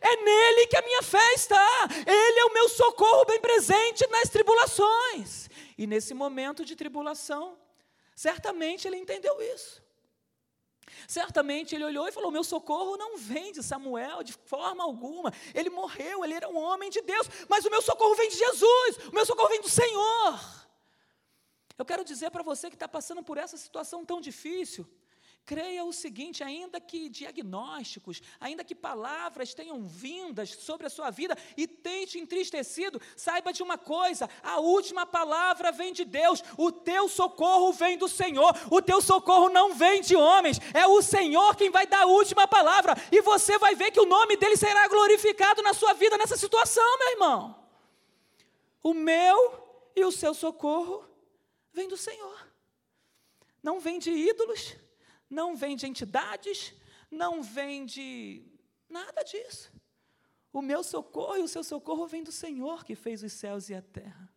É 0.00 0.16
nele 0.16 0.66
que 0.66 0.76
a 0.76 0.82
minha 0.82 1.02
fé 1.02 1.34
está. 1.34 1.88
Ele 2.06 2.40
é 2.40 2.44
o 2.44 2.52
meu 2.52 2.68
socorro 2.68 3.24
bem 3.24 3.40
presente 3.40 4.06
nas 4.08 4.28
tribulações. 4.28 5.48
E 5.76 5.86
nesse 5.86 6.12
momento 6.12 6.64
de 6.64 6.76
tribulação, 6.76 7.58
certamente 8.14 8.86
ele 8.86 8.96
entendeu 8.96 9.40
isso. 9.40 9.82
Certamente 11.06 11.74
ele 11.74 11.84
olhou 11.84 12.06
e 12.06 12.12
falou: 12.12 12.30
Meu 12.30 12.44
socorro 12.44 12.96
não 12.96 13.16
vem 13.16 13.52
de 13.52 13.62
Samuel 13.62 14.22
de 14.22 14.32
forma 14.32 14.84
alguma. 14.84 15.32
Ele 15.54 15.70
morreu, 15.70 16.24
ele 16.24 16.34
era 16.34 16.48
um 16.48 16.56
homem 16.56 16.90
de 16.90 17.00
Deus, 17.00 17.28
mas 17.48 17.64
o 17.64 17.70
meu 17.70 17.80
socorro 17.80 18.14
vem 18.14 18.28
de 18.28 18.36
Jesus, 18.36 18.96
o 19.10 19.14
meu 19.14 19.24
socorro 19.24 19.48
vem 19.48 19.60
do 19.60 19.68
Senhor. 19.68 20.58
Eu 21.78 21.84
quero 21.84 22.04
dizer 22.04 22.30
para 22.30 22.42
você 22.42 22.68
que 22.68 22.76
está 22.76 22.88
passando 22.88 23.22
por 23.22 23.38
essa 23.38 23.56
situação 23.56 24.04
tão 24.04 24.20
difícil, 24.20 24.86
creia 25.48 25.82
o 25.82 25.94
seguinte: 25.94 26.44
ainda 26.44 26.78
que 26.78 27.08
diagnósticos, 27.08 28.20
ainda 28.38 28.62
que 28.62 28.74
palavras 28.74 29.54
tenham 29.54 29.82
vindas 29.82 30.50
sobre 30.50 30.86
a 30.86 30.90
sua 30.90 31.08
vida 31.08 31.34
e 31.56 31.66
tenha 31.66 32.06
te 32.06 32.18
entristecido, 32.18 33.00
saiba 33.16 33.50
de 33.50 33.62
uma 33.62 33.78
coisa: 33.78 34.28
a 34.42 34.60
última 34.60 35.06
palavra 35.06 35.72
vem 35.72 35.94
de 35.94 36.04
Deus, 36.04 36.44
o 36.58 36.70
teu 36.70 37.08
socorro 37.08 37.72
vem 37.72 37.96
do 37.96 38.08
Senhor, 38.08 38.54
o 38.70 38.82
teu 38.82 39.00
socorro 39.00 39.48
não 39.48 39.72
vem 39.74 40.02
de 40.02 40.14
homens, 40.14 40.60
é 40.74 40.86
o 40.86 41.00
Senhor 41.00 41.56
quem 41.56 41.70
vai 41.70 41.86
dar 41.86 42.02
a 42.02 42.06
última 42.06 42.46
palavra, 42.46 42.94
e 43.10 43.22
você 43.22 43.56
vai 43.56 43.74
ver 43.74 43.90
que 43.90 44.00
o 44.00 44.06
nome 44.06 44.36
dele 44.36 44.56
será 44.56 44.86
glorificado 44.86 45.62
na 45.62 45.72
sua 45.72 45.94
vida 45.94 46.18
nessa 46.18 46.36
situação, 46.36 46.98
meu 46.98 47.10
irmão. 47.12 47.56
O 48.82 48.92
meu 48.92 49.90
e 49.96 50.04
o 50.04 50.12
seu 50.12 50.34
socorro 50.34 51.06
vem 51.72 51.88
do 51.88 51.96
Senhor, 51.96 52.38
não 53.62 53.80
vem 53.80 53.98
de 53.98 54.10
ídolos 54.10 54.76
não 55.28 55.56
vem 55.56 55.76
de 55.76 55.86
entidades, 55.86 56.74
não 57.10 57.42
vem 57.42 57.84
de 57.84 58.44
nada 58.88 59.22
disso. 59.22 59.72
O 60.52 60.62
meu 60.62 60.82
socorro 60.82 61.36
e 61.36 61.42
o 61.42 61.48
seu 61.48 61.62
socorro 61.62 62.06
vem 62.06 62.22
do 62.22 62.32
Senhor 62.32 62.84
que 62.84 62.94
fez 62.94 63.22
os 63.22 63.32
céus 63.32 63.68
e 63.68 63.74
a 63.74 63.82
terra. 63.82 64.32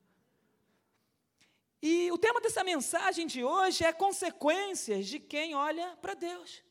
E 1.81 2.11
o 2.11 2.17
tema 2.17 2.39
dessa 2.39 2.63
mensagem 2.63 3.25
de 3.25 3.43
hoje 3.43 3.83
é 3.83 3.91
consequências 3.91 5.07
de 5.07 5.19
quem 5.19 5.55
olha 5.55 5.97
para 6.01 6.13
Deus. 6.13 6.63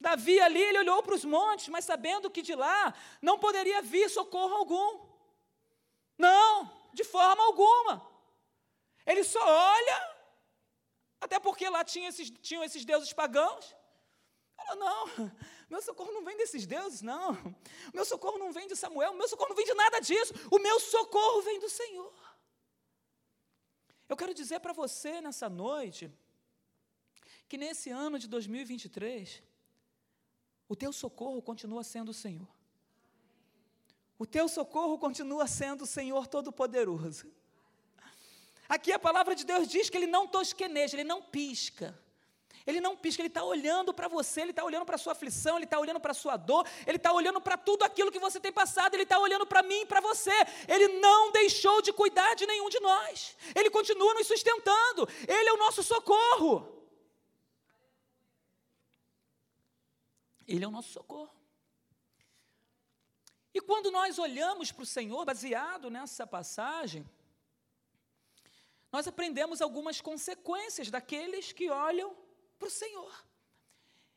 Davi 0.00 0.40
ali, 0.40 0.60
ele 0.60 0.78
olhou 0.78 1.02
para 1.02 1.14
os 1.14 1.24
montes, 1.24 1.68
mas 1.68 1.84
sabendo 1.84 2.30
que 2.30 2.42
de 2.42 2.54
lá 2.54 2.94
não 3.20 3.38
poderia 3.38 3.82
vir 3.82 4.08
socorro 4.08 4.54
algum. 4.54 5.00
Não, 6.16 6.70
de 6.92 7.04
forma 7.04 7.44
alguma. 7.44 8.10
Ele 9.04 9.22
só 9.22 9.40
olha 9.44 10.11
até 11.24 11.38
porque 11.38 11.68
lá 11.68 11.84
tinha 11.84 12.08
esses, 12.08 12.28
tinham 12.30 12.64
esses 12.64 12.84
deuses 12.84 13.12
pagãos. 13.12 13.64
Ela, 14.58 14.74
não, 14.74 15.06
meu 15.70 15.80
socorro 15.80 16.12
não 16.12 16.24
vem 16.24 16.36
desses 16.36 16.66
deuses, 16.66 17.00
não. 17.00 17.28
Meu 17.94 18.04
socorro 18.04 18.38
não 18.38 18.52
vem 18.52 18.66
de 18.66 18.74
Samuel, 18.74 19.14
meu 19.14 19.28
socorro 19.28 19.50
não 19.50 19.56
vem 19.56 19.64
de 19.64 19.74
nada 19.74 20.00
disso. 20.00 20.34
O 20.50 20.58
meu 20.58 20.80
socorro 20.80 21.40
vem 21.42 21.60
do 21.60 21.70
Senhor. 21.70 22.12
Eu 24.08 24.16
quero 24.16 24.34
dizer 24.34 24.58
para 24.60 24.72
você 24.72 25.20
nessa 25.20 25.48
noite 25.48 26.10
que 27.48 27.56
nesse 27.56 27.88
ano 27.90 28.18
de 28.18 28.26
2023, 28.28 29.42
o 30.68 30.74
teu 30.74 30.92
socorro 30.92 31.40
continua 31.40 31.84
sendo 31.84 32.08
o 32.10 32.14
Senhor. 32.14 32.48
O 34.18 34.26
teu 34.26 34.48
socorro 34.48 34.98
continua 34.98 35.46
sendo 35.46 35.82
o 35.84 35.86
Senhor 35.86 36.26
Todo-Poderoso. 36.26 37.32
Aqui 38.74 38.90
a 38.90 38.98
palavra 38.98 39.34
de 39.34 39.44
Deus 39.44 39.68
diz 39.68 39.90
que 39.90 39.98
ele 39.98 40.06
não 40.06 40.26
tosqueneja, 40.26 40.96
ele 40.96 41.04
não 41.04 41.20
pisca. 41.20 41.88
Ele 42.66 42.80
não 42.80 42.96
pisca, 42.96 43.20
ele 43.20 43.28
está 43.28 43.44
olhando 43.44 43.92
para 43.92 44.08
você, 44.08 44.40
ele 44.40 44.52
está 44.52 44.64
olhando 44.64 44.86
para 44.86 44.94
a 44.94 44.98
sua 44.98 45.12
aflição, 45.12 45.56
ele 45.56 45.66
está 45.66 45.78
olhando 45.78 46.00
para 46.00 46.12
a 46.12 46.14
sua 46.14 46.38
dor, 46.38 46.66
ele 46.86 46.96
está 46.96 47.12
olhando 47.12 47.38
para 47.38 47.58
tudo 47.58 47.82
aquilo 47.82 48.10
que 48.10 48.18
você 48.18 48.40
tem 48.40 48.50
passado, 48.50 48.94
ele 48.94 49.02
está 49.02 49.18
olhando 49.18 49.46
para 49.46 49.62
mim 49.62 49.82
e 49.82 49.86
para 49.92 50.00
você. 50.00 50.32
Ele 50.66 50.88
não 51.00 51.30
deixou 51.32 51.82
de 51.82 51.92
cuidar 51.92 52.34
de 52.34 52.46
nenhum 52.46 52.70
de 52.70 52.80
nós, 52.80 53.36
ele 53.54 53.68
continua 53.68 54.14
nos 54.14 54.26
sustentando, 54.26 55.06
ele 55.28 55.50
é 55.50 55.52
o 55.52 55.58
nosso 55.58 55.82
socorro. 55.82 56.54
Ele 60.48 60.64
é 60.64 60.68
o 60.68 60.70
nosso 60.70 60.92
socorro. 60.92 61.36
E 63.52 63.60
quando 63.60 63.90
nós 63.90 64.18
olhamos 64.18 64.72
para 64.72 64.82
o 64.82 64.86
Senhor, 64.86 65.26
baseado 65.26 65.90
nessa 65.90 66.26
passagem, 66.26 67.06
nós 68.92 69.08
aprendemos 69.08 69.62
algumas 69.62 70.02
consequências 70.02 70.90
daqueles 70.90 71.50
que 71.50 71.70
olham 71.70 72.14
para 72.58 72.68
o 72.68 72.70
Senhor 72.70 73.26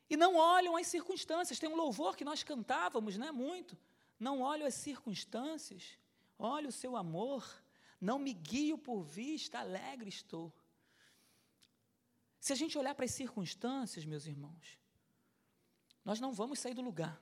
e 0.08 0.18
não 0.18 0.36
olham 0.36 0.76
as 0.76 0.86
circunstâncias. 0.86 1.58
Tem 1.58 1.68
um 1.68 1.74
louvor 1.74 2.14
que 2.14 2.26
nós 2.26 2.42
cantávamos, 2.42 3.16
né, 3.16 3.32
muito. 3.32 3.76
Não 4.20 4.42
olho 4.42 4.66
as 4.66 4.74
circunstâncias, 4.74 5.98
olho 6.38 6.68
o 6.68 6.72
seu 6.72 6.94
amor, 6.94 7.42
não 7.98 8.18
me 8.18 8.34
guio 8.34 8.76
por 8.76 9.02
vista, 9.02 9.60
alegre 9.60 10.10
estou. 10.10 10.52
Se 12.38 12.52
a 12.52 12.56
gente 12.56 12.76
olhar 12.76 12.94
para 12.94 13.06
as 13.06 13.12
circunstâncias, 13.12 14.04
meus 14.04 14.26
irmãos, 14.26 14.78
nós 16.04 16.20
não 16.20 16.34
vamos 16.34 16.58
sair 16.58 16.74
do 16.74 16.82
lugar. 16.82 17.18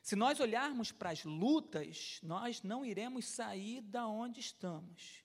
Se 0.00 0.14
nós 0.14 0.38
olharmos 0.38 0.92
para 0.92 1.10
as 1.10 1.24
lutas, 1.24 2.20
nós 2.22 2.62
não 2.62 2.84
iremos 2.84 3.24
sair 3.24 3.80
da 3.82 4.06
onde 4.06 4.38
estamos 4.38 5.21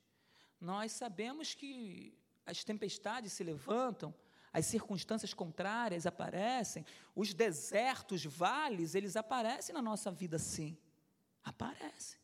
nós 0.59 0.91
sabemos 0.91 1.53
que 1.53 2.17
as 2.45 2.63
tempestades 2.63 3.33
se 3.33 3.43
levantam, 3.43 4.13
as 4.51 4.65
circunstâncias 4.65 5.33
contrárias 5.33 6.05
aparecem, 6.05 6.85
os 7.15 7.33
desertos, 7.33 8.25
vales, 8.25 8.95
eles 8.95 9.15
aparecem 9.15 9.73
na 9.73 9.81
nossa 9.81 10.11
vida 10.11 10.39
sim. 10.39 10.77
Aparecem. 11.43 12.19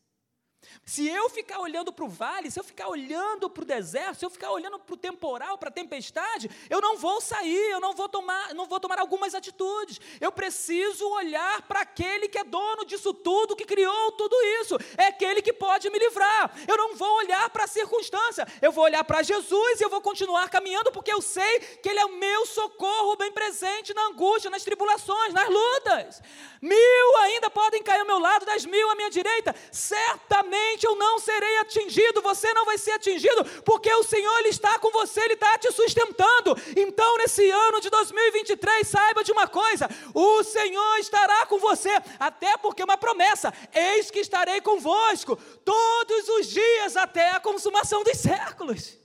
Se 0.84 1.08
eu 1.08 1.30
ficar 1.30 1.60
olhando 1.60 1.92
para 1.92 2.04
o 2.04 2.08
vale, 2.08 2.50
se 2.50 2.60
eu 2.60 2.64
ficar 2.64 2.88
olhando 2.88 3.48
para 3.48 3.62
o 3.62 3.66
deserto, 3.66 4.18
se 4.18 4.24
eu 4.24 4.30
ficar 4.30 4.50
olhando 4.50 4.78
para 4.78 4.94
o 4.94 4.96
temporal, 4.96 5.56
para 5.56 5.68
a 5.68 5.72
tempestade, 5.72 6.50
eu 6.68 6.80
não 6.80 6.96
vou 6.96 7.20
sair, 7.20 7.70
eu 7.70 7.80
não 7.80 7.94
vou 7.94 8.08
tomar, 8.08 8.54
não 8.54 8.66
vou 8.66 8.78
tomar 8.78 8.98
algumas 8.98 9.34
atitudes. 9.34 10.00
Eu 10.20 10.30
preciso 10.30 11.08
olhar 11.08 11.62
para 11.62 11.80
aquele 11.80 12.28
que 12.28 12.38
é 12.38 12.44
dono 12.44 12.84
disso 12.84 13.12
tudo, 13.14 13.56
que 13.56 13.64
criou 13.64 14.12
tudo 14.12 14.36
isso. 14.60 14.76
É 14.96 15.06
aquele 15.06 15.40
que 15.42 15.52
pode 15.52 15.88
me 15.90 15.98
livrar. 15.98 16.54
Eu 16.68 16.76
não 16.76 16.94
vou 16.94 17.16
olhar 17.16 17.48
para 17.50 17.64
a 17.64 17.68
circunstância, 17.68 18.46
eu 18.60 18.70
vou 18.70 18.84
olhar 18.84 19.04
para 19.04 19.22
Jesus 19.22 19.80
e 19.80 19.84
eu 19.84 19.90
vou 19.90 20.00
continuar 20.00 20.48
caminhando 20.48 20.92
porque 20.92 21.12
eu 21.12 21.22
sei 21.22 21.60
que 21.82 21.88
ele 21.88 21.98
é 21.98 22.04
o 22.04 22.16
meu 22.16 22.46
socorro 22.46 23.16
bem 23.16 23.32
presente 23.32 23.94
na 23.94 24.06
angústia, 24.08 24.50
nas 24.50 24.62
tribulações, 24.62 25.32
nas 25.32 25.48
lutas. 25.48 26.22
Mil 26.60 27.16
ainda 27.18 27.50
podem 27.50 27.82
cair 27.82 28.00
ao 28.00 28.06
meu 28.06 28.18
lado, 28.18 28.46
dez 28.46 28.64
mil 28.64 28.90
à 28.90 28.94
minha 28.94 29.10
direita. 29.10 29.54
Certamente 29.70 30.53
eu 30.84 30.96
não 30.96 31.18
serei 31.18 31.58
atingido, 31.58 32.22
você 32.22 32.52
não 32.52 32.64
vai 32.64 32.78
ser 32.78 32.92
atingido, 32.92 33.44
porque 33.62 33.92
o 33.92 34.02
Senhor 34.02 34.38
ele 34.38 34.48
está 34.48 34.78
com 34.78 34.90
você, 34.90 35.20
Ele 35.20 35.34
está 35.34 35.58
te 35.58 35.70
sustentando. 35.72 36.54
Então, 36.76 37.16
nesse 37.18 37.48
ano 37.50 37.80
de 37.80 37.90
2023, 37.90 38.86
saiba 38.86 39.24
de 39.24 39.32
uma 39.32 39.46
coisa: 39.48 39.88
o 40.12 40.42
Senhor 40.44 40.98
estará 40.98 41.46
com 41.46 41.58
você, 41.58 41.90
até 42.18 42.56
porque 42.58 42.82
é 42.82 42.84
uma 42.84 42.98
promessa: 42.98 43.52
eis 43.72 44.10
que 44.10 44.20
estarei 44.20 44.60
convosco 44.60 45.36
todos 45.64 46.28
os 46.28 46.48
dias 46.48 46.96
até 46.96 47.30
a 47.30 47.40
consumação 47.40 48.04
dos 48.04 48.18
séculos. 48.18 48.98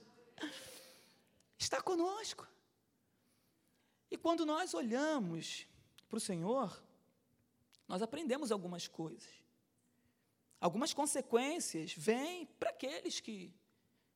Está 1.58 1.80
conosco. 1.80 2.46
E 4.10 4.16
quando 4.16 4.44
nós 4.44 4.74
olhamos 4.74 5.66
para 6.08 6.16
o 6.16 6.20
Senhor, 6.20 6.82
nós 7.86 8.02
aprendemos 8.02 8.50
algumas 8.50 8.88
coisas 8.88 9.39
algumas 10.60 10.92
consequências 10.92 11.94
vêm 11.96 12.46
para 12.58 12.70
aqueles 12.70 13.18
que, 13.18 13.52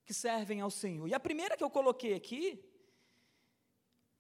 que 0.05 0.13
servem 0.13 0.61
ao 0.61 0.71
Senhor. 0.71 1.09
E 1.09 1.15
a 1.15 1.21
primeira 1.21 1.57
que 1.57 1.65
eu 1.65 1.71
coloquei 1.71 2.15
aqui, 2.15 2.63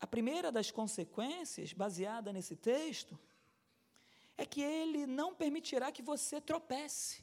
a 0.00 0.06
primeira 0.06 0.50
das 0.50 0.70
consequências, 0.70 1.72
baseada 1.72 2.32
nesse 2.32 2.56
texto, 2.56 3.18
é 4.36 4.46
que 4.46 4.62
ele 4.62 5.06
não 5.06 5.34
permitirá 5.34 5.92
que 5.92 6.02
você 6.02 6.40
tropece. 6.40 7.22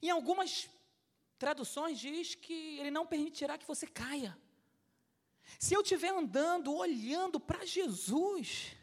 Em 0.00 0.10
algumas 0.10 0.68
traduções 1.38 1.98
diz 1.98 2.34
que 2.34 2.78
ele 2.78 2.90
não 2.90 3.06
permitirá 3.06 3.56
que 3.58 3.66
você 3.66 3.86
caia. 3.86 4.36
Se 5.58 5.74
eu 5.74 5.82
estiver 5.82 6.10
andando, 6.10 6.74
olhando 6.74 7.38
para 7.38 7.64
Jesus, 7.64 8.74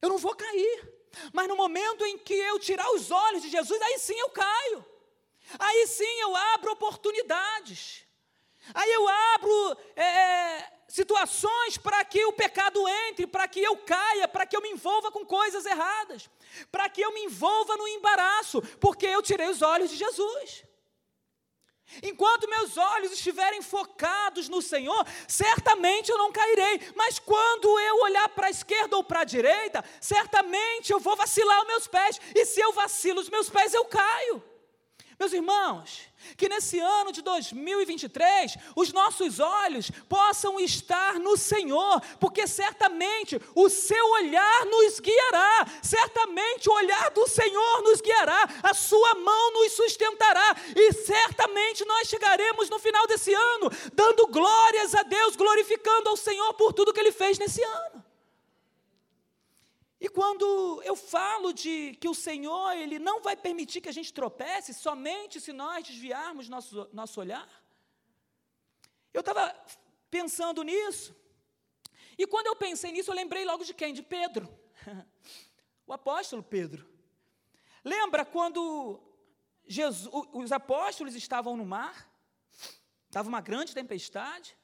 eu 0.00 0.08
não 0.08 0.18
vou 0.18 0.34
cair. 0.34 0.95
Mas 1.32 1.48
no 1.48 1.56
momento 1.56 2.04
em 2.04 2.18
que 2.18 2.34
eu 2.34 2.58
tirar 2.58 2.90
os 2.92 3.10
olhos 3.10 3.42
de 3.42 3.48
Jesus, 3.48 3.80
aí 3.82 3.98
sim 3.98 4.18
eu 4.18 4.30
caio. 4.30 4.84
Aí 5.58 5.86
sim 5.86 6.20
eu 6.20 6.34
abro 6.34 6.72
oportunidades. 6.72 8.04
Aí 8.74 8.92
eu 8.92 9.08
abro 9.08 9.78
é, 9.94 10.72
situações 10.88 11.78
para 11.78 12.04
que 12.04 12.24
o 12.24 12.32
pecado 12.32 12.86
entre, 13.08 13.26
para 13.26 13.46
que 13.46 13.62
eu 13.62 13.76
caia, 13.78 14.26
para 14.26 14.46
que 14.46 14.56
eu 14.56 14.60
me 14.60 14.70
envolva 14.70 15.12
com 15.12 15.24
coisas 15.24 15.64
erradas, 15.64 16.28
para 16.70 16.88
que 16.88 17.00
eu 17.00 17.12
me 17.12 17.24
envolva 17.24 17.76
no 17.76 17.86
embaraço, 17.86 18.60
porque 18.80 19.06
eu 19.06 19.22
tirei 19.22 19.48
os 19.48 19.62
olhos 19.62 19.90
de 19.90 19.96
Jesus. 19.96 20.65
Enquanto 22.02 22.48
meus 22.48 22.76
olhos 22.76 23.12
estiverem 23.12 23.62
focados 23.62 24.48
no 24.48 24.60
Senhor, 24.60 25.06
certamente 25.26 26.10
eu 26.10 26.18
não 26.18 26.32
cairei. 26.32 26.80
Mas 26.94 27.18
quando 27.18 27.78
eu 27.78 27.96
olhar 28.02 28.28
para 28.30 28.48
a 28.48 28.50
esquerda 28.50 28.96
ou 28.96 29.04
para 29.04 29.20
a 29.20 29.24
direita, 29.24 29.84
certamente 30.00 30.92
eu 30.92 30.98
vou 30.98 31.16
vacilar 31.16 31.60
os 31.60 31.66
meus 31.66 31.86
pés. 31.86 32.20
E 32.34 32.44
se 32.44 32.60
eu 32.60 32.72
vacilo 32.72 33.20
os 33.20 33.30
meus 33.30 33.48
pés, 33.48 33.72
eu 33.72 33.84
caio. 33.84 34.42
Meus 35.18 35.32
irmãos, 35.32 36.08
que 36.36 36.48
nesse 36.48 36.78
ano 36.78 37.12
de 37.12 37.22
2023 37.22 38.56
os 38.74 38.92
nossos 38.92 39.38
olhos 39.40 39.90
possam 40.08 40.58
estar 40.60 41.18
no 41.18 41.36
Senhor, 41.36 42.00
porque 42.20 42.46
certamente 42.46 43.40
o 43.54 43.68
seu 43.68 44.04
olhar 44.12 44.66
nos 44.66 45.00
guiará, 45.00 45.66
certamente 45.82 46.68
o 46.68 46.72
olhar 46.72 47.10
do 47.10 47.26
Senhor 47.26 47.82
nos 47.82 48.00
guiará, 48.00 48.48
a 48.62 48.74
sua 48.74 49.14
mão 49.14 49.52
nos 49.52 49.72
sustentará, 49.72 50.56
e 50.74 50.92
certamente 50.92 51.84
nós 51.84 52.08
chegaremos 52.08 52.68
no 52.70 52.78
final 52.78 53.06
desse 53.06 53.32
ano, 53.32 53.70
dando 53.92 54.26
glórias 54.26 54.94
a 54.94 55.02
Deus, 55.02 55.36
glorificando 55.36 56.08
ao 56.08 56.16
Senhor 56.16 56.54
por 56.54 56.72
tudo 56.72 56.92
que 56.92 57.00
Ele 57.00 57.12
fez 57.12 57.38
nesse 57.38 57.62
ano. 57.62 57.95
E 59.98 60.08
quando 60.08 60.82
eu 60.84 60.94
falo 60.94 61.52
de 61.52 61.96
que 62.00 62.08
o 62.08 62.14
Senhor, 62.14 62.72
Ele 62.72 62.98
não 62.98 63.22
vai 63.22 63.34
permitir 63.34 63.80
que 63.80 63.88
a 63.88 63.92
gente 63.92 64.12
tropece 64.12 64.74
somente 64.74 65.40
se 65.40 65.52
nós 65.52 65.86
desviarmos 65.86 66.48
nosso, 66.48 66.88
nosso 66.92 67.18
olhar, 67.18 67.48
eu 69.12 69.20
estava 69.20 69.54
pensando 70.10 70.62
nisso, 70.62 71.16
e 72.18 72.26
quando 72.26 72.46
eu 72.46 72.56
pensei 72.56 72.92
nisso, 72.92 73.10
eu 73.10 73.14
lembrei 73.14 73.44
logo 73.44 73.64
de 73.64 73.72
quem? 73.72 73.94
De 73.94 74.02
Pedro, 74.02 74.48
o 75.86 75.92
apóstolo 75.92 76.42
Pedro. 76.42 76.86
Lembra 77.82 78.24
quando 78.24 79.00
Jesus, 79.66 80.08
os 80.32 80.52
apóstolos 80.52 81.14
estavam 81.14 81.56
no 81.56 81.64
mar, 81.64 82.10
estava 83.06 83.28
uma 83.28 83.40
grande 83.40 83.74
tempestade, 83.74 84.56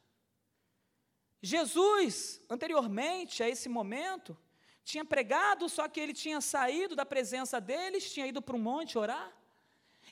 Jesus, 1.42 2.40
anteriormente 2.48 3.42
a 3.42 3.48
esse 3.48 3.68
momento, 3.68 4.38
tinha 4.84 5.04
pregado, 5.04 5.68
só 5.68 5.88
que 5.88 6.00
ele 6.00 6.12
tinha 6.12 6.40
saído 6.40 6.96
da 6.96 7.06
presença 7.06 7.60
deles, 7.60 8.12
tinha 8.12 8.26
ido 8.26 8.42
para 8.42 8.56
o 8.56 8.58
monte 8.58 8.98
orar. 8.98 9.32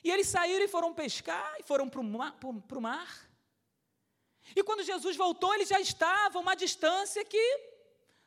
E 0.03 0.09
eles 0.09 0.27
saíram 0.27 0.65
e 0.65 0.67
foram 0.67 0.93
pescar, 0.93 1.55
e 1.59 1.63
foram 1.63 1.87
para 1.89 2.01
o 2.01 2.03
mar, 2.03 2.37
mar. 2.79 3.29
E 4.55 4.63
quando 4.63 4.83
Jesus 4.83 5.15
voltou, 5.15 5.53
eles 5.53 5.69
já 5.69 5.79
estavam 5.79 6.41
a 6.41 6.43
uma 6.43 6.55
distância 6.55 7.23
que 7.23 7.71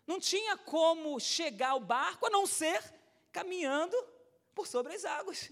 não 0.06 0.20
tinha 0.20 0.56
como 0.56 1.18
chegar 1.18 1.70
ao 1.70 1.80
barco 1.80 2.26
a 2.26 2.30
não 2.30 2.46
ser 2.46 2.82
caminhando 3.32 3.96
por 4.54 4.66
sobre 4.66 4.94
as 4.94 5.04
águas. 5.04 5.50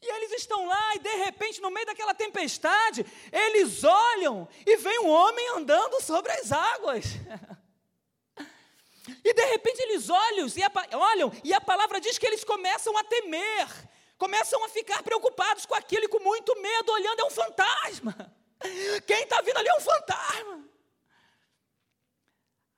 E 0.00 0.14
eles 0.16 0.32
estão 0.32 0.66
lá, 0.66 0.96
e 0.96 0.98
de 0.98 1.16
repente, 1.16 1.60
no 1.60 1.70
meio 1.70 1.86
daquela 1.86 2.14
tempestade, 2.14 3.06
eles 3.30 3.84
olham 3.84 4.48
e 4.66 4.76
vem 4.78 5.00
um 5.00 5.08
homem 5.08 5.48
andando 5.50 6.00
sobre 6.02 6.32
as 6.32 6.50
águas. 6.50 7.04
E 9.24 9.34
de 9.34 9.44
repente 9.46 9.80
eles 9.80 10.08
olham 10.08 10.46
e, 10.46 10.62
a, 10.62 10.96
olham, 10.96 11.32
e 11.42 11.52
a 11.52 11.60
palavra 11.60 12.00
diz 12.00 12.18
que 12.18 12.26
eles 12.26 12.44
começam 12.44 12.96
a 12.96 13.02
temer, 13.02 13.68
começam 14.16 14.64
a 14.64 14.68
ficar 14.68 15.02
preocupados 15.02 15.66
com 15.66 15.74
aquilo 15.74 16.08
com 16.08 16.20
muito 16.20 16.54
medo, 16.60 16.92
olhando, 16.92 17.20
é 17.20 17.24
um 17.24 17.30
fantasma. 17.30 18.34
Quem 19.06 19.24
está 19.24 19.40
vindo 19.40 19.56
ali 19.56 19.68
é 19.68 19.76
um 19.76 19.80
fantasma. 19.80 20.68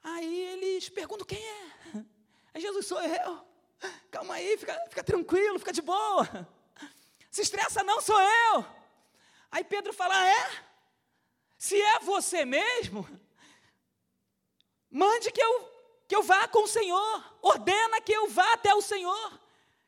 Aí 0.03 0.41
eles 0.53 0.89
perguntam 0.91 1.27
quem 1.27 1.43
é. 1.43 2.61
Jesus 2.61 2.87
sou 2.87 3.03
eu. 3.03 3.47
Calma 4.11 4.35
aí, 4.35 4.57
fica, 4.59 4.79
fica 4.89 5.03
tranquilo, 5.03 5.59
fica 5.59 5.73
de 5.73 5.81
boa. 5.81 6.47
Se 7.31 7.43
estressa 7.43 7.83
não, 7.83 8.01
sou 8.01 8.21
eu. 8.21 8.67
Aí 9.51 9.65
Pedro 9.65 9.93
fala: 9.93 10.29
é? 10.29 10.65
Se 11.57 11.81
é 11.81 12.01
você 12.01 12.45
mesmo, 12.45 13.09
mande 14.91 15.33
que 15.33 15.43
eu 15.43 15.74
que 16.15 16.19
eu 16.19 16.23
vá 16.23 16.47
com 16.47 16.63
o 16.63 16.69
Senhor, 16.69 17.39
ordena 17.43 18.01
que 18.01 18.13
eu 18.13 18.29
vá 18.29 18.53
até 18.53 18.73
o 18.73 18.81
Senhor, 18.81 19.41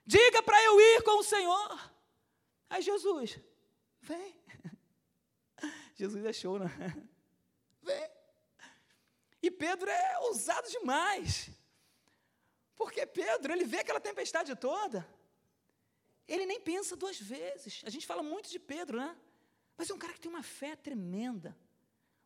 diga 0.04 0.42
para 0.42 0.60
eu 0.64 0.80
ir 0.80 1.02
com 1.04 1.20
o 1.20 1.22
Senhor. 1.22 1.92
Aí 2.68 2.82
Jesus, 2.82 3.38
vem. 4.00 4.34
Jesus 5.94 6.24
é 6.24 6.32
show, 6.32 6.58
né? 6.58 6.66
Vem. 7.80 8.10
E 9.40 9.52
Pedro 9.52 9.88
é 9.88 10.18
ousado 10.22 10.68
demais. 10.68 11.48
Porque 12.74 13.06
Pedro, 13.06 13.52
ele 13.52 13.64
vê 13.64 13.78
aquela 13.78 14.00
tempestade 14.00 14.56
toda, 14.56 15.08
ele 16.26 16.44
nem 16.44 16.60
pensa 16.60 16.96
duas 16.96 17.20
vezes. 17.20 17.82
A 17.86 17.90
gente 17.90 18.04
fala 18.04 18.24
muito 18.24 18.50
de 18.50 18.58
Pedro, 18.58 18.98
né? 18.98 19.16
Mas 19.76 19.88
é 19.88 19.94
um 19.94 19.98
cara 19.98 20.12
que 20.12 20.20
tem 20.20 20.30
uma 20.30 20.42
fé 20.42 20.74
tremenda, 20.74 21.56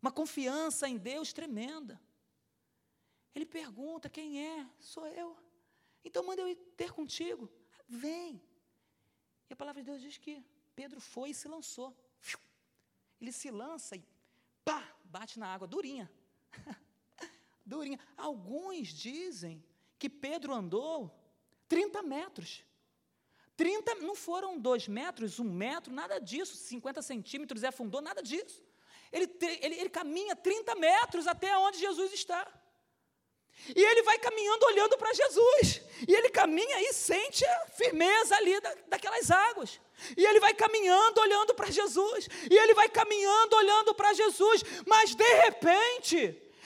uma 0.01 0.11
confiança 0.11 0.89
em 0.89 0.97
Deus 0.97 1.35
tremenda. 1.35 2.01
Ele 3.35 3.47
pergunta: 3.47 4.09
quem 4.09 4.47
é? 4.47 4.67
Sou 4.79 5.07
eu. 5.07 5.37
Então 6.05 6.25
manda 6.25 6.41
eu 6.43 6.49
ir 6.49 6.57
ter 6.77 6.93
contigo. 6.93 7.51
Vem. 7.87 8.43
E 9.49 9.53
a 9.53 9.57
palavra 9.57 9.83
de 9.83 9.91
Deus 9.91 10.01
diz 10.01 10.17
que 10.17 10.45
Pedro 10.75 11.01
foi 11.01 11.31
e 11.31 11.35
se 11.35 11.49
lançou. 11.49 11.97
Ele 13.21 13.33
se 13.33 13.51
lança 13.51 13.97
e 13.97 14.05
pá, 14.65 14.83
bate 15.05 15.39
na 15.39 15.53
água, 15.53 15.67
durinha. 15.67 16.11
durinha. 17.67 17.99
Alguns 18.17 18.89
dizem 18.89 19.63
que 19.99 20.09
Pedro 20.09 20.55
andou 20.55 21.15
30 21.69 22.03
metros. 22.03 22.65
30, 23.57 23.97
não 23.97 24.15
foram 24.15 24.59
dois 24.59 24.89
metros, 24.89 25.39
um 25.39 25.45
metro, 25.45 25.93
nada 25.93 26.19
disso, 26.19 26.57
50 26.57 27.03
centímetros 27.03 27.63
e 27.63 27.67
afundou, 27.67 28.01
nada 28.01 28.23
disso. 28.23 28.65
Ele, 29.13 29.31
ele, 29.61 29.75
ele 29.75 29.91
caminha 29.91 30.35
30 30.35 30.75
metros 30.77 31.27
até 31.27 31.57
onde 31.59 31.79
Jesus 31.79 32.13
está. 32.15 32.51
E 33.75 33.83
ele 33.83 34.03
vai 34.03 34.19
caminhando 34.19 34.67
olhando 34.67 34.97
para 34.97 35.13
Jesus. 35.13 35.83
E 36.09 36.15
ele 36.15 36.31
caminha 36.31 36.81
e 36.81 36.93
sente 36.93 37.45
a 37.45 37.67
firmeza 37.77 38.37
ali 38.37 38.61
da, 38.61 38.75
daquelas 38.89 39.31
águas. 39.31 39.81
E 40.17 40.25
ele 40.25 40.41
vai 40.41 40.55
caminhando 40.55 41.21
olhando 41.21 41.55
para 41.55 41.71
Jesus. 41.71 42.29
E 42.51 42.57
ele 42.57 42.75
vai 42.75 42.89
caminhando 42.89 43.57
olhando 43.57 43.95
para 43.95 44.13
Jesus. 44.13 44.63
Mas 44.87 45.15
de 45.15 45.35
repente, 45.45 46.17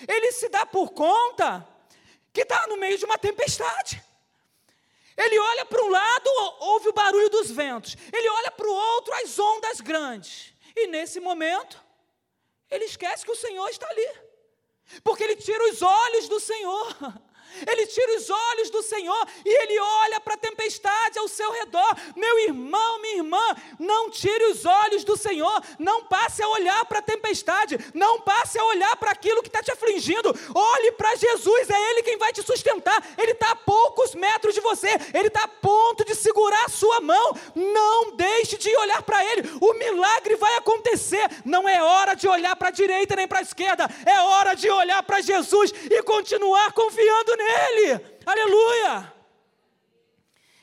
ele 0.09 0.33
se 0.33 0.49
dá 0.49 0.65
por 0.65 0.93
conta 0.93 1.67
que 2.33 2.43
está 2.43 2.67
no 2.69 2.77
meio 2.77 2.97
de 2.97 3.05
uma 3.05 3.19
tempestade. 3.19 4.03
Ele 5.17 5.39
olha 5.39 5.65
para 5.65 5.83
um 5.83 5.91
lado, 5.91 6.31
ouve 6.61 6.89
o 6.89 6.93
barulho 6.93 7.31
dos 7.31 7.51
ventos. 7.51 7.97
Ele 8.13 8.29
olha 8.29 8.51
para 8.51 8.67
o 8.67 8.73
outro, 8.73 9.15
as 9.15 9.39
ondas 9.39 9.81
grandes. 9.81 10.53
E 10.75 10.89
nesse 10.89 11.21
momento, 11.21 11.81
ele 12.71 12.85
esquece 12.85 13.25
que 13.25 13.31
o 13.31 13.37
Senhor 13.37 13.69
está 13.69 13.89
ali. 13.89 14.09
Porque 15.03 15.25
ele 15.25 15.37
tira 15.37 15.71
os 15.71 15.83
olhos 15.83 16.29
do 16.29 16.41
Senhor. 16.41 16.97
Ele 17.67 17.87
tira 17.87 18.17
os 18.17 18.29
olhos 18.29 18.71
do 18.71 18.83
Senhor 18.83 19.27
e 19.45 19.63
ele 19.63 19.79
olha 19.79 20.21
para 20.21 20.35
a 20.35 20.39
tempestade 20.39 21.19
ao 21.19 21.29
seu 21.29 21.51
redor. 21.53 21.97
Meu 22.17 22.39
irmão, 22.41 23.01
minha 23.01 23.17
irmã, 23.17 23.57
não 23.79 24.11
tire 24.11 24.45
os 24.47 24.65
olhos 24.65 25.05
do 25.05 25.17
Senhor. 25.17 25.63
Não 25.79 26.05
passe 26.05 26.43
a 26.43 26.49
olhar 26.49 26.85
para 26.87 26.99
a 26.99 27.03
tempestade. 27.03 27.79
Não 27.95 28.21
passe 28.21 28.59
a 28.59 28.65
olhar 28.65 28.97
para 28.97 29.13
aquilo 29.13 29.43
que 29.43 29.49
está 29.49 29.63
te 29.63 29.71
afligindo. 29.71 30.35
Olhe 30.55 30.93
para 30.93 31.15
Jesus, 31.15 31.71
é 31.71 31.91
Ele 31.91 32.03
quem 32.03 32.19
vai 32.19 32.33
te 32.33 32.43
sustentar. 32.43 33.03
Ele 33.17 33.33
está 33.33 33.53
a 33.53 33.57
poucos 33.57 34.15
metros 34.15 34.55
de 34.55 34.61
você. 34.61 34.89
Ele 35.13 35.29
está 35.29 35.45
a 35.45 35.49
ponto 35.49 36.05
de 36.05 36.15
segurar 36.15 36.65
a 36.65 36.69
sua 36.69 37.01
mão. 37.01 37.37
Não 37.55 38.13
deixe 38.13 38.57
de 38.57 38.75
olhar 38.77 39.03
para 39.03 39.25
Ele. 39.25 39.49
O 39.61 39.75
milagre 39.75 40.37
vai 40.37 40.57
acontecer. 40.57 41.29
Não 41.45 41.69
é 41.69 41.83
hora 41.83 42.15
de 42.15 42.29
olhar 42.29 42.57
para 42.57 42.69
a 42.69 42.73
direita 42.73 43.17
nem 43.17 43.29
para 43.29 43.39
a 43.39 43.43
esquerda. 43.43 43.89
É 44.05 44.21
hora 44.21 44.55
de 44.55 44.69
olhar 44.71 45.03
para 45.03 45.21
Jesus 45.21 45.73
e 45.91 46.03
continuar 46.03 46.73
confiando 46.73 47.37
nele 47.37 47.44
nele. 47.45 48.21
Aleluia! 48.27 49.13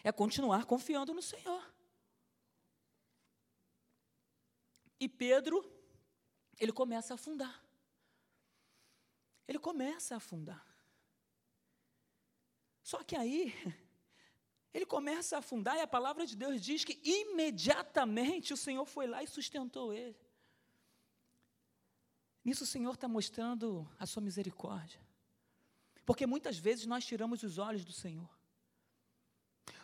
É 0.04 0.12
continuar 0.12 0.66
confiando 0.66 1.14
no 1.14 1.22
Senhor. 1.22 1.64
E 5.00 5.08
Pedro, 5.10 5.64
ele 6.60 6.72
começa 6.72 7.14
a 7.14 7.16
afundar. 7.16 7.64
Ele 9.48 9.60
começa 9.60 10.14
a 10.14 10.18
afundar. 10.18 10.66
Só 12.84 13.04
que 13.04 13.16
aí, 13.16 13.54
ele 14.74 14.86
começa 14.86 15.36
a 15.36 15.40
afundar 15.40 15.76
e 15.78 15.82
a 15.82 15.88
palavra 15.88 16.26
de 16.26 16.36
Deus 16.36 16.62
diz 16.62 16.84
que 16.84 17.00
imediatamente 17.04 18.54
o 18.54 18.58
Senhor 18.58 18.86
foi 18.86 19.08
lá 19.08 19.24
e 19.24 19.28
sustentou 19.28 19.94
ele. 19.94 20.20
Nisso 22.44 22.64
o 22.64 22.68
Senhor 22.68 22.94
está 22.94 23.08
mostrando 23.08 23.90
a 24.00 24.06
sua 24.06 24.22
misericórdia. 24.22 25.00
Porque 26.06 26.26
muitas 26.26 26.58
vezes 26.58 26.86
nós 26.86 27.06
tiramos 27.06 27.44
os 27.44 27.58
olhos 27.58 27.86
do 27.86 27.92
Senhor. 27.92 28.30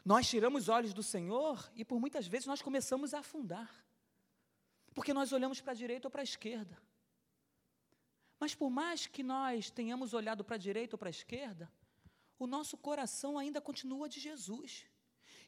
Nós 0.04 0.28
tiramos 0.28 0.64
os 0.64 0.70
olhos 0.70 0.94
do 0.94 1.04
Senhor 1.04 1.70
e 1.76 1.84
por 1.84 2.00
muitas 2.00 2.28
vezes 2.28 2.48
nós 2.48 2.62
começamos 2.62 3.14
a 3.14 3.20
afundar. 3.20 3.70
Porque 4.94 5.14
nós 5.14 5.32
olhamos 5.32 5.62
para 5.62 5.74
a 5.74 5.76
direita 5.76 6.08
ou 6.08 6.12
para 6.12 6.22
a 6.22 6.24
esquerda. 6.24 6.82
Mas 8.40 8.56
por 8.56 8.70
mais 8.70 9.06
que 9.06 9.24
nós 9.24 9.70
tenhamos 9.70 10.14
olhado 10.14 10.44
para 10.44 10.56
a 10.56 10.60
direita 10.60 10.96
ou 10.96 10.98
para 10.98 11.10
a 11.10 11.12
esquerda, 11.12 11.72
o 12.40 12.48
nosso 12.48 12.78
coração 12.78 13.38
ainda 13.38 13.60
continua 13.60 14.08
de 14.08 14.20
Jesus. 14.20 14.86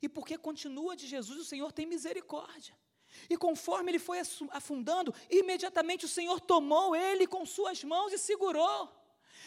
E 0.01 0.09
porque 0.09 0.37
continua 0.37 0.95
de 0.95 1.07
Jesus, 1.07 1.39
o 1.39 1.45
Senhor 1.45 1.71
tem 1.71 1.85
misericórdia. 1.85 2.75
E 3.29 3.37
conforme 3.37 3.91
ele 3.91 3.99
foi 3.99 4.19
afundando, 4.51 5.13
imediatamente 5.29 6.05
o 6.05 6.07
Senhor 6.07 6.39
tomou 6.39 6.95
ele 6.95 7.25
com 7.25 7.45
suas 7.45 7.83
mãos 7.83 8.13
e 8.13 8.17
segurou. 8.17 8.98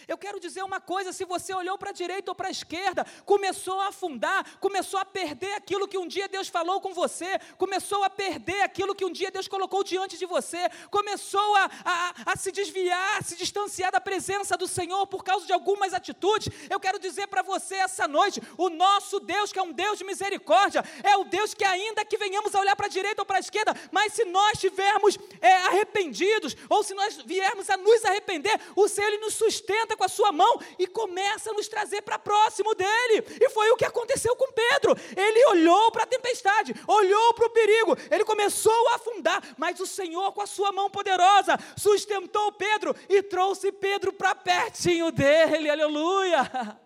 Eu 0.08 0.18
quero 0.18 0.40
dizer 0.40 0.62
uma 0.62 0.80
coisa: 0.80 1.12
se 1.12 1.24
você 1.24 1.54
olhou 1.54 1.78
para 1.78 1.90
a 1.90 1.92
direita 1.92 2.30
ou 2.30 2.34
para 2.34 2.48
a 2.48 2.50
esquerda, 2.50 3.06
começou 3.24 3.80
a 3.80 3.88
afundar, 3.88 4.58
começou 4.58 4.98
a 4.98 5.04
perder 5.04 5.54
aquilo 5.54 5.88
que 5.88 5.98
um 5.98 6.06
dia 6.06 6.28
Deus 6.28 6.48
falou 6.48 6.80
com 6.80 6.92
você, 6.92 7.38
começou 7.56 8.04
a 8.04 8.10
perder 8.10 8.62
aquilo 8.62 8.94
que 8.94 9.04
um 9.04 9.12
dia 9.12 9.30
Deus 9.30 9.48
colocou 9.48 9.84
diante 9.84 10.18
de 10.18 10.26
você, 10.26 10.68
começou 10.90 11.56
a, 11.56 11.70
a, 11.84 12.32
a 12.32 12.36
se 12.36 12.50
desviar, 12.50 13.22
se 13.22 13.36
distanciar 13.36 13.92
da 13.92 14.00
presença 14.00 14.56
do 14.56 14.66
Senhor 14.66 15.06
por 15.06 15.24
causa 15.24 15.46
de 15.46 15.52
algumas 15.52 15.94
atitudes. 15.94 16.48
Eu 16.68 16.80
quero 16.80 16.98
dizer 16.98 17.26
para 17.28 17.42
você 17.42 17.76
essa 17.76 18.08
noite: 18.08 18.40
o 18.56 18.68
nosso 18.68 19.20
Deus, 19.20 19.52
que 19.52 19.58
é 19.58 19.62
um 19.62 19.72
Deus 19.72 19.98
de 19.98 20.04
misericórdia, 20.04 20.84
é 21.02 21.16
o 21.16 21.24
Deus 21.24 21.54
que, 21.54 21.64
ainda 21.64 22.04
que 22.04 22.16
venhamos 22.16 22.54
a 22.54 22.60
olhar 22.60 22.76
para 22.76 22.86
a 22.86 22.90
direita 22.90 23.22
ou 23.22 23.26
para 23.26 23.36
a 23.36 23.40
esquerda, 23.40 23.74
mas 23.90 24.12
se 24.12 24.24
nós 24.24 24.54
estivermos 24.54 25.18
é, 25.40 25.52
arrependidos, 25.54 26.56
ou 26.68 26.82
se 26.82 26.94
nós 26.94 27.16
viermos 27.16 27.68
a 27.70 27.76
nos 27.76 28.04
arrepender, 28.04 28.58
o 28.76 28.88
Senhor 28.88 29.08
ele 29.08 29.18
nos 29.18 29.34
sustenta 29.34 29.91
com 29.96 30.05
a 30.05 30.09
sua 30.09 30.33
mão 30.33 30.61
e 30.78 30.87
começa 30.87 31.50
a 31.50 31.55
nos 31.55 31.68
trazer 31.68 32.02
para 32.02 32.18
próximo 32.18 32.74
dele. 32.74 33.24
E 33.40 33.48
foi 33.50 33.70
o 33.70 33.76
que 33.76 33.85
aconteceu 33.85 34.35
com 34.37 34.52
Pedro. 34.52 34.96
Ele 35.16 35.46
olhou 35.46 35.90
para 35.90 36.05
a 36.05 36.07
tempestade, 36.07 36.74
olhou 36.87 37.35
para 37.35 37.46
o 37.46 37.50
perigo, 37.50 37.96
ele 38.11 38.24
começou 38.24 38.88
a 38.88 38.96
afundar, 38.96 39.42
mas 39.57 39.81
o 39.81 39.87
Senhor, 39.87 40.33
com 40.33 40.42
a 40.42 40.46
sua 40.46 40.72
mão 40.72 40.90
poderosa, 40.90 41.59
sustentou 41.76 42.52
Pedro 42.52 42.94
e 43.09 43.22
trouxe 43.22 43.72
Pedro 43.72 44.12
para 44.12 44.35
pertinho 44.35 45.11
dele. 45.11 45.70
Aleluia! 45.70 46.78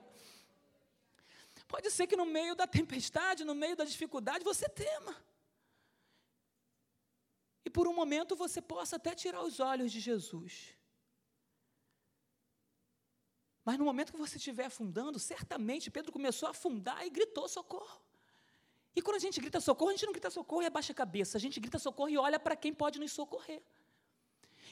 Pode 1.68 1.90
ser 1.90 2.06
que 2.06 2.16
no 2.16 2.24
meio 2.24 2.54
da 2.54 2.66
tempestade, 2.66 3.44
no 3.44 3.54
meio 3.54 3.76
da 3.76 3.84
dificuldade, 3.84 4.44
você 4.44 4.68
tema. 4.68 5.16
E 7.64 7.70
por 7.70 7.88
um 7.88 7.92
momento 7.92 8.36
você 8.36 8.62
possa 8.62 8.94
até 8.94 9.14
tirar 9.14 9.42
os 9.42 9.58
olhos 9.58 9.90
de 9.90 9.98
Jesus. 9.98 10.75
Mas 13.66 13.76
no 13.78 13.84
momento 13.84 14.12
que 14.12 14.18
você 14.18 14.36
estiver 14.36 14.66
afundando, 14.66 15.18
certamente 15.18 15.90
Pedro 15.90 16.12
começou 16.12 16.46
a 16.46 16.50
afundar 16.50 17.04
e 17.04 17.10
gritou 17.10 17.48
socorro. 17.48 18.00
E 18.94 19.02
quando 19.02 19.16
a 19.16 19.18
gente 19.18 19.40
grita 19.40 19.60
socorro, 19.60 19.90
a 19.90 19.94
gente 19.94 20.06
não 20.06 20.12
grita 20.12 20.30
socorro 20.30 20.62
e 20.62 20.66
abaixa 20.66 20.92
a 20.92 20.94
cabeça, 20.94 21.36
a 21.36 21.40
gente 21.40 21.58
grita 21.58 21.76
socorro 21.76 22.08
e 22.08 22.16
olha 22.16 22.38
para 22.38 22.54
quem 22.54 22.72
pode 22.72 23.00
nos 23.00 23.10
socorrer. 23.10 23.60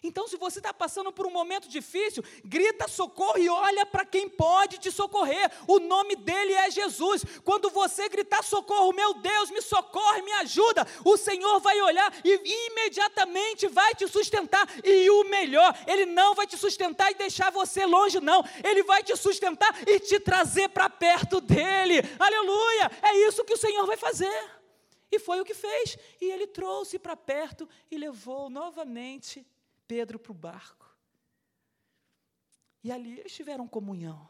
Então, 0.02 0.28
se 0.28 0.36
você 0.36 0.58
está 0.58 0.72
passando 0.72 1.12
por 1.12 1.26
um 1.26 1.30
momento 1.30 1.68
difícil, 1.68 2.22
grita 2.44 2.88
socorro 2.88 3.38
e 3.38 3.48
olha 3.48 3.86
para 3.86 4.04
quem 4.04 4.28
pode 4.28 4.78
te 4.78 4.90
socorrer. 4.90 5.50
O 5.66 5.78
nome 5.78 6.16
dele 6.16 6.52
é 6.52 6.70
Jesus. 6.70 7.24
Quando 7.44 7.70
você 7.70 8.08
gritar 8.08 8.42
socorro, 8.42 8.92
meu 8.92 9.14
Deus, 9.14 9.50
me 9.50 9.62
socorre, 9.62 10.22
me 10.22 10.32
ajuda, 10.32 10.86
o 11.04 11.16
Senhor 11.16 11.60
vai 11.60 11.80
olhar 11.80 12.12
e 12.24 12.68
imediatamente 12.68 13.66
vai 13.68 13.94
te 13.94 14.06
sustentar. 14.06 14.68
E 14.84 15.08
o 15.10 15.24
melhor, 15.24 15.76
ele 15.86 16.06
não 16.06 16.34
vai 16.34 16.46
te 16.46 16.56
sustentar 16.56 17.10
e 17.10 17.14
deixar 17.14 17.50
você 17.50 17.86
longe, 17.86 18.20
não. 18.20 18.44
Ele 18.62 18.82
vai 18.82 19.02
te 19.02 19.16
sustentar 19.16 19.74
e 19.86 20.00
te 20.00 20.20
trazer 20.20 20.68
para 20.68 20.90
perto 20.90 21.40
dele. 21.40 22.00
Aleluia! 22.18 22.90
É 23.02 23.16
isso 23.28 23.44
que 23.44 23.54
o 23.54 23.58
Senhor 23.58 23.86
vai 23.86 23.96
fazer. 23.96 24.50
E 25.10 25.18
foi 25.18 25.40
o 25.40 25.44
que 25.44 25.54
fez. 25.54 25.96
E 26.20 26.30
ele 26.30 26.46
trouxe 26.46 26.98
para 26.98 27.16
perto 27.16 27.68
e 27.90 27.96
levou 27.96 28.50
novamente 28.50 29.46
Pedro 29.86 30.18
para 30.18 30.32
o 30.32 30.34
barco. 30.34 30.86
E 32.82 32.92
ali 32.92 33.18
eles 33.18 33.32
tiveram 33.32 33.66
comunhão. 33.66 34.28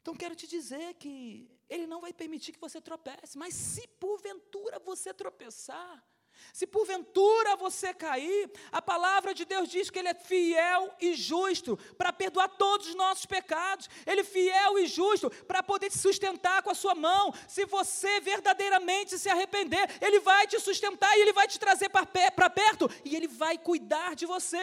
Então 0.00 0.14
quero 0.14 0.36
te 0.36 0.46
dizer 0.46 0.94
que 0.94 1.50
Ele 1.68 1.86
não 1.86 2.00
vai 2.00 2.12
permitir 2.12 2.52
que 2.52 2.60
você 2.60 2.80
tropece, 2.80 3.36
mas 3.36 3.54
se 3.54 3.86
porventura 3.88 4.78
você 4.78 5.12
tropeçar, 5.12 6.04
se 6.52 6.66
porventura 6.66 7.56
você 7.56 7.92
cair, 7.92 8.50
a 8.72 8.80
palavra 8.80 9.34
de 9.34 9.44
Deus 9.44 9.68
diz 9.68 9.90
que 9.90 9.98
Ele 9.98 10.08
é 10.08 10.14
fiel 10.14 10.94
e 11.00 11.14
justo 11.14 11.76
para 11.98 12.12
perdoar 12.12 12.48
todos 12.48 12.88
os 12.88 12.94
nossos 12.94 13.26
pecados. 13.26 13.88
Ele 14.06 14.22
é 14.22 14.24
fiel 14.24 14.78
e 14.78 14.86
justo 14.86 15.28
para 15.46 15.62
poder 15.62 15.90
te 15.90 15.98
sustentar 15.98 16.62
com 16.62 16.70
a 16.70 16.74
sua 16.74 16.94
mão. 16.94 17.32
Se 17.46 17.66
você 17.66 18.20
verdadeiramente 18.20 19.18
se 19.18 19.28
arrepender, 19.28 19.98
Ele 20.00 20.20
vai 20.20 20.46
te 20.46 20.58
sustentar 20.58 21.16
e 21.16 21.20
Ele 21.20 21.32
vai 21.32 21.46
te 21.46 21.58
trazer 21.58 21.88
para 21.90 22.50
perto 22.50 22.90
e 23.04 23.14
Ele 23.14 23.28
vai 23.28 23.58
cuidar 23.58 24.14
de 24.14 24.24
você. 24.24 24.62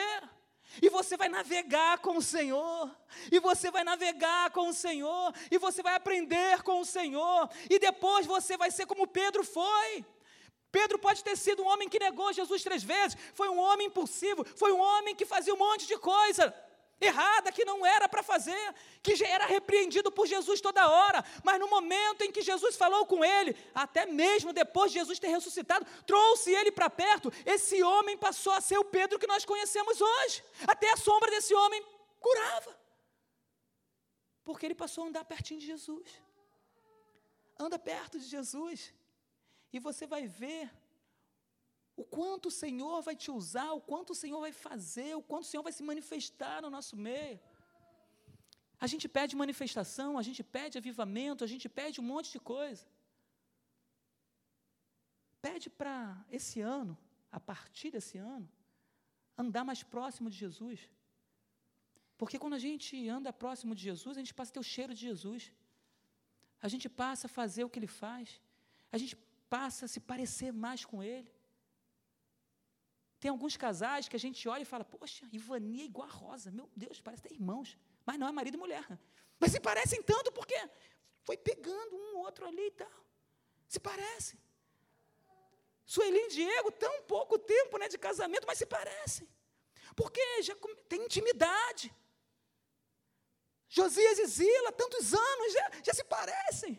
E 0.81 0.89
você 0.89 1.15
vai 1.15 1.29
navegar 1.29 1.99
com 1.99 2.17
o 2.17 2.21
Senhor, 2.21 2.89
e 3.31 3.39
você 3.39 3.69
vai 3.69 3.83
navegar 3.83 4.49
com 4.49 4.69
o 4.69 4.73
Senhor, 4.73 5.31
e 5.51 5.59
você 5.59 5.83
vai 5.83 5.93
aprender 5.93 6.63
com 6.63 6.79
o 6.79 6.85
Senhor, 6.85 7.47
e 7.69 7.77
depois 7.77 8.25
você 8.25 8.57
vai 8.57 8.71
ser 8.71 8.87
como 8.87 9.05
Pedro 9.05 9.43
foi. 9.43 10.03
Pedro 10.75 10.97
pode 10.97 11.23
ter 11.23 11.37
sido 11.37 11.61
um 11.61 11.67
homem 11.71 11.87
que 11.87 11.99
negou 11.99 12.33
Jesus 12.33 12.63
três 12.67 12.83
vezes, 12.83 13.15
foi 13.39 13.47
um 13.47 13.59
homem 13.59 13.87
impulsivo, 13.87 14.43
foi 14.61 14.71
um 14.73 14.79
homem 14.79 15.15
que 15.15 15.31
fazia 15.33 15.53
um 15.53 15.61
monte 15.65 15.85
de 15.85 15.97
coisa 15.97 16.45
errada 16.99 17.51
que 17.51 17.63
não 17.63 17.85
era 17.85 18.07
para 18.09 18.23
fazer, 18.23 18.65
que 19.03 19.15
já 19.15 19.27
era 19.27 19.45
repreendido 19.45 20.11
por 20.11 20.25
Jesus 20.25 20.59
toda 20.61 20.89
hora, 20.89 21.23
mas 21.43 21.59
no 21.59 21.67
momento 21.67 22.23
em 22.23 22.31
que 22.31 22.41
Jesus 22.41 22.75
falou 22.75 23.05
com 23.05 23.23
ele, 23.23 23.55
até 23.75 24.05
mesmo 24.07 24.51
depois 24.51 24.91
de 24.91 24.97
Jesus 24.97 25.19
ter 25.19 25.27
ressuscitado, 25.27 25.85
trouxe 26.07 26.49
ele 26.51 26.71
para 26.71 26.89
perto, 26.89 27.31
esse 27.45 27.83
homem 27.83 28.17
passou 28.17 28.53
a 28.53 28.61
ser 28.61 28.79
o 28.79 28.85
Pedro 28.85 29.19
que 29.19 29.27
nós 29.27 29.45
conhecemos 29.45 30.01
hoje. 30.01 30.43
Até 30.65 30.89
a 30.91 30.97
sombra 30.97 31.29
desse 31.29 31.53
homem 31.53 31.85
curava. 32.19 32.75
Porque 34.43 34.65
ele 34.65 34.75
passou 34.83 35.03
a 35.03 35.07
andar 35.07 35.25
pertinho 35.25 35.59
de 35.59 35.67
Jesus. 35.67 36.07
Anda 37.59 37.77
perto 37.77 38.17
de 38.17 38.25
Jesus 38.25 38.91
e 39.73 39.79
você 39.87 40.05
vai 40.13 40.23
ver 40.41 40.65
o 42.01 42.03
quanto 42.15 42.47
o 42.47 42.55
Senhor 42.63 43.01
vai 43.07 43.15
te 43.23 43.29
usar, 43.39 43.71
o 43.79 43.81
quanto 43.89 44.11
o 44.11 44.19
Senhor 44.21 44.39
vai 44.45 44.53
fazer, 44.65 45.11
o 45.15 45.23
quanto 45.29 45.45
o 45.45 45.51
Senhor 45.51 45.63
vai 45.67 45.73
se 45.79 45.83
manifestar 45.91 46.61
no 46.63 46.69
nosso 46.75 46.95
meio. 47.07 47.39
A 48.85 48.87
gente 48.91 49.07
pede 49.17 49.35
manifestação, 49.43 50.09
a 50.21 50.23
gente 50.27 50.41
pede 50.55 50.77
avivamento, 50.77 51.43
a 51.43 51.49
gente 51.53 51.67
pede 51.79 52.01
um 52.01 52.07
monte 52.13 52.31
de 52.35 52.39
coisa. 52.53 52.85
Pede 55.47 55.69
para 55.69 55.95
esse 56.37 56.59
ano, 56.61 56.97
a 57.31 57.39
partir 57.39 57.91
desse 57.95 58.17
ano, 58.17 58.47
andar 59.43 59.63
mais 59.69 59.81
próximo 59.95 60.29
de 60.29 60.37
Jesus. 60.37 60.79
Porque 62.17 62.39
quando 62.41 62.55
a 62.59 62.63
gente 62.65 62.95
anda 63.17 63.31
próximo 63.43 63.73
de 63.77 63.83
Jesus, 63.89 64.17
a 64.17 64.21
gente 64.21 64.35
passa 64.39 64.51
a 64.51 64.55
ter 64.55 64.63
o 64.65 64.71
cheiro 64.73 64.93
de 64.93 65.01
Jesus. 65.09 65.51
A 66.61 66.67
gente 66.73 66.87
passa 66.87 67.27
a 67.27 67.33
fazer 67.39 67.63
o 67.63 67.69
que 67.69 67.79
ele 67.79 67.91
faz. 68.03 68.39
A 68.91 68.97
gente 68.97 69.15
passa 69.53 69.85
a 69.85 69.91
se 69.93 69.99
parecer 70.11 70.51
mais 70.65 70.81
com 70.89 70.97
ele. 71.03 71.31
Tem 73.21 73.29
alguns 73.29 73.55
casais 73.55 74.07
que 74.09 74.17
a 74.19 74.23
gente 74.25 74.41
olha 74.53 74.63
e 74.63 74.71
fala, 74.73 74.83
poxa, 74.83 75.23
Ivani 75.31 75.81
é 75.81 75.85
igual 75.85 76.07
a 76.07 76.11
Rosa, 76.11 76.49
meu 76.59 76.67
Deus, 76.83 76.99
parece 76.99 77.23
ter 77.25 77.33
irmãos. 77.39 77.77
Mas 78.05 78.17
não 78.19 78.27
é 78.27 78.31
marido 78.31 78.55
e 78.57 78.63
mulher. 78.65 78.85
Mas 79.39 79.51
se 79.51 79.59
parecem 79.59 80.01
tanto 80.11 80.31
porque 80.31 80.59
foi 81.27 81.37
pegando 81.37 81.95
um 81.95 82.17
outro 82.25 82.47
ali 82.47 82.65
e 82.67 82.71
tal. 82.71 82.97
Se 83.73 83.79
parecem. 83.79 84.39
Sueli 85.85 86.21
e 86.25 86.29
Diego, 86.29 86.71
tão 86.71 86.95
pouco 87.03 87.37
tempo 87.37 87.77
né, 87.77 87.87
de 87.87 87.99
casamento, 88.07 88.47
mas 88.47 88.57
se 88.57 88.65
parecem. 88.65 89.27
Porque 89.95 90.23
já 90.41 90.55
tem 90.89 91.05
intimidade. 91.05 91.93
Josias 93.69 94.17
e 94.17 94.25
Zila, 94.25 94.71
tantos 94.71 95.13
anos, 95.13 95.53
já, 95.53 95.71
já 95.87 95.93
se 95.93 96.03
parecem. 96.03 96.73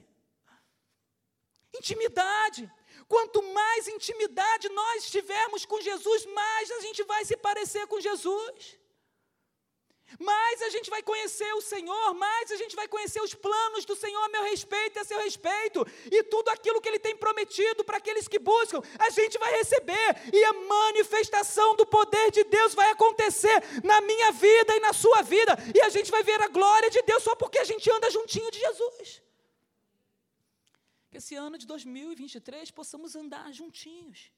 Intimidade. 1.78 2.70
Quanto 3.08 3.42
mais 3.42 3.88
intimidade 3.88 4.68
nós 4.70 5.10
tivermos 5.10 5.64
com 5.66 5.80
Jesus, 5.80 6.24
mais 6.26 6.70
a 6.70 6.80
gente 6.80 7.02
vai 7.04 7.24
se 7.24 7.37
parecer 7.37 7.87
com 7.87 8.00
Jesus. 8.00 8.78
Mais 10.18 10.62
a 10.62 10.68
gente 10.68 10.88
vai 10.90 11.02
conhecer 11.02 11.52
o 11.54 11.60
Senhor, 11.60 12.14
mais 12.14 12.50
a 12.52 12.56
gente 12.56 12.76
vai 12.76 12.87
conhecer 12.87 13.20
os 13.20 13.34
planos 13.34 13.84
do 13.84 13.96
Senhor 13.96 14.22
a 14.22 14.28
meu 14.28 14.44
respeito 14.44 14.96
e 14.96 15.00
a 15.00 15.04
seu 15.04 15.18
respeito, 15.18 15.84
e 16.10 16.22
tudo 16.24 16.50
aquilo 16.50 16.80
que 16.80 16.88
Ele 16.88 17.00
tem 17.00 17.16
prometido 17.16 17.82
para 17.82 17.96
aqueles 17.96 18.28
que 18.28 18.38
buscam, 18.38 18.80
a 18.98 19.10
gente 19.10 19.37
vai 19.38 19.52
receber, 19.54 20.08
e 20.32 20.44
a 20.44 20.52
manifestação 20.52 21.74
do 21.74 21.84
poder 21.84 22.30
de 22.30 22.44
Deus 22.44 22.74
vai 22.74 22.90
acontecer 22.90 23.60
na 23.82 24.00
minha 24.02 24.30
vida 24.30 24.76
e 24.76 24.80
na 24.80 24.92
sua 24.92 25.22
vida, 25.22 25.56
e 25.74 25.80
a 25.80 25.88
gente 25.88 26.10
vai 26.12 26.22
ver 26.22 26.40
a 26.42 26.48
glória 26.48 26.90
de 26.90 27.02
Deus 27.02 27.22
só 27.22 27.34
porque 27.34 27.58
a 27.58 27.64
gente 27.64 27.90
anda 27.90 28.10
juntinho 28.10 28.50
de 28.52 28.60
Jesus 28.60 29.24
que 31.14 31.18
esse 31.18 31.37
ano 31.37 31.57
de 31.57 31.64
2023 31.64 32.72
possamos 32.72 33.14
andar 33.14 33.53
juntinhos. 33.53 34.33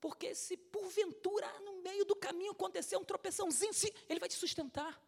Porque 0.00 0.34
se 0.34 0.56
porventura 0.56 1.48
no 1.60 1.80
meio 1.80 2.04
do 2.04 2.16
caminho 2.16 2.50
acontecer 2.50 2.96
um 2.96 3.04
tropeçãozinho, 3.04 3.72
ele 4.08 4.18
vai 4.18 4.28
te 4.28 4.34
sustentar. 4.34 5.00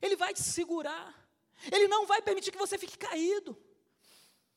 Ele 0.00 0.14
vai 0.14 0.32
te 0.32 0.44
segurar. 0.44 1.28
Ele 1.72 1.88
não 1.88 2.06
vai 2.06 2.22
permitir 2.22 2.52
que 2.52 2.58
você 2.58 2.78
fique 2.78 2.96
caído. 2.96 3.58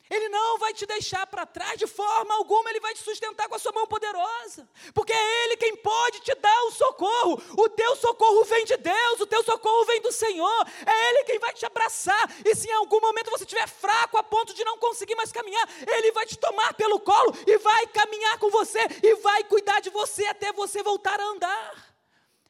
Ele 0.10 0.28
não 0.28 0.58
vai 0.60 0.74
te 0.74 0.86
deixar 0.86 1.26
para 1.26 1.46
trás 1.46 1.80
de 1.80 1.88
forma 1.88 2.34
alguma, 2.36 2.70
ele 2.70 2.82
vai 2.82 2.94
te 2.94 3.02
sustentar 3.02 3.48
com 3.48 3.56
a 3.56 3.60
sua 3.60 3.72
mão 3.72 3.88
poderosa, 3.88 4.70
porque 4.94 5.14
é 5.14 5.46
Ele 5.46 5.58
quem 5.58 5.78
pode 5.78 6.20
te 6.20 6.36
dar 6.36 6.64
o 6.66 6.72
socorro. 6.72 7.42
O 7.58 7.70
teu 7.70 7.96
socorro 7.96 8.44
vem 8.44 8.66
de 8.66 8.76
Deus, 8.76 9.22
o 9.22 9.26
teu 9.26 9.44
socorro 9.44 9.86
vem 9.86 10.02
do 10.02 10.12
Senhor, 10.12 10.68
é 10.86 11.10
Ele 11.10 11.24
quem 11.24 11.40
vai 11.40 11.54
te 11.54 11.66
abraçar. 11.66 12.30
E 12.46 12.54
se 12.54 12.68
em 12.68 12.74
algum 12.74 13.00
momento 13.00 13.32
você 13.32 13.46
estiver 13.46 13.68
fraco 13.68 14.18
a 14.18 14.24
ponto 14.24 14.54
de 14.54 14.64
não 14.66 14.78
conseguir 14.78 15.16
mais 15.16 15.32
caminhar, 15.32 15.68
Ele 15.88 16.12
vai 16.12 16.26
te 16.26 16.38
tomar 16.38 16.74
pelo 16.74 17.00
colo 17.00 17.34
e 17.48 17.58
vai 17.58 17.88
caminhar 17.88 18.38
com 18.40 18.50
você 18.50 18.80
e 19.02 19.16
vai 19.16 19.44
cuidar 19.46 19.80
de 19.80 19.90
você 19.90 20.26
até 20.26 20.52
você 20.52 20.84
voltar 20.84 21.20
a 21.20 21.26
andar. 21.26 21.96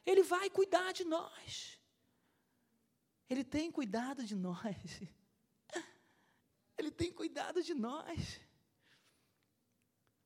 Ele 0.04 0.22
vai 0.22 0.50
cuidar 0.50 0.92
de 0.92 1.04
nós. 1.04 1.78
Ele 3.30 3.44
tem 3.44 3.70
cuidado 3.70 4.24
de 4.24 4.34
nós. 4.34 4.76
Ele 6.76 6.90
tem 6.90 7.12
cuidado 7.12 7.62
de 7.62 7.74
nós. 7.74 8.40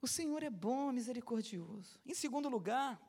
O 0.01 0.07
Senhor 0.07 0.43
é 0.43 0.51
bom, 0.51 0.93
misericordioso. 0.93 2.01
Em 2.07 2.15
segundo 2.15 2.49
lugar, 2.49 3.01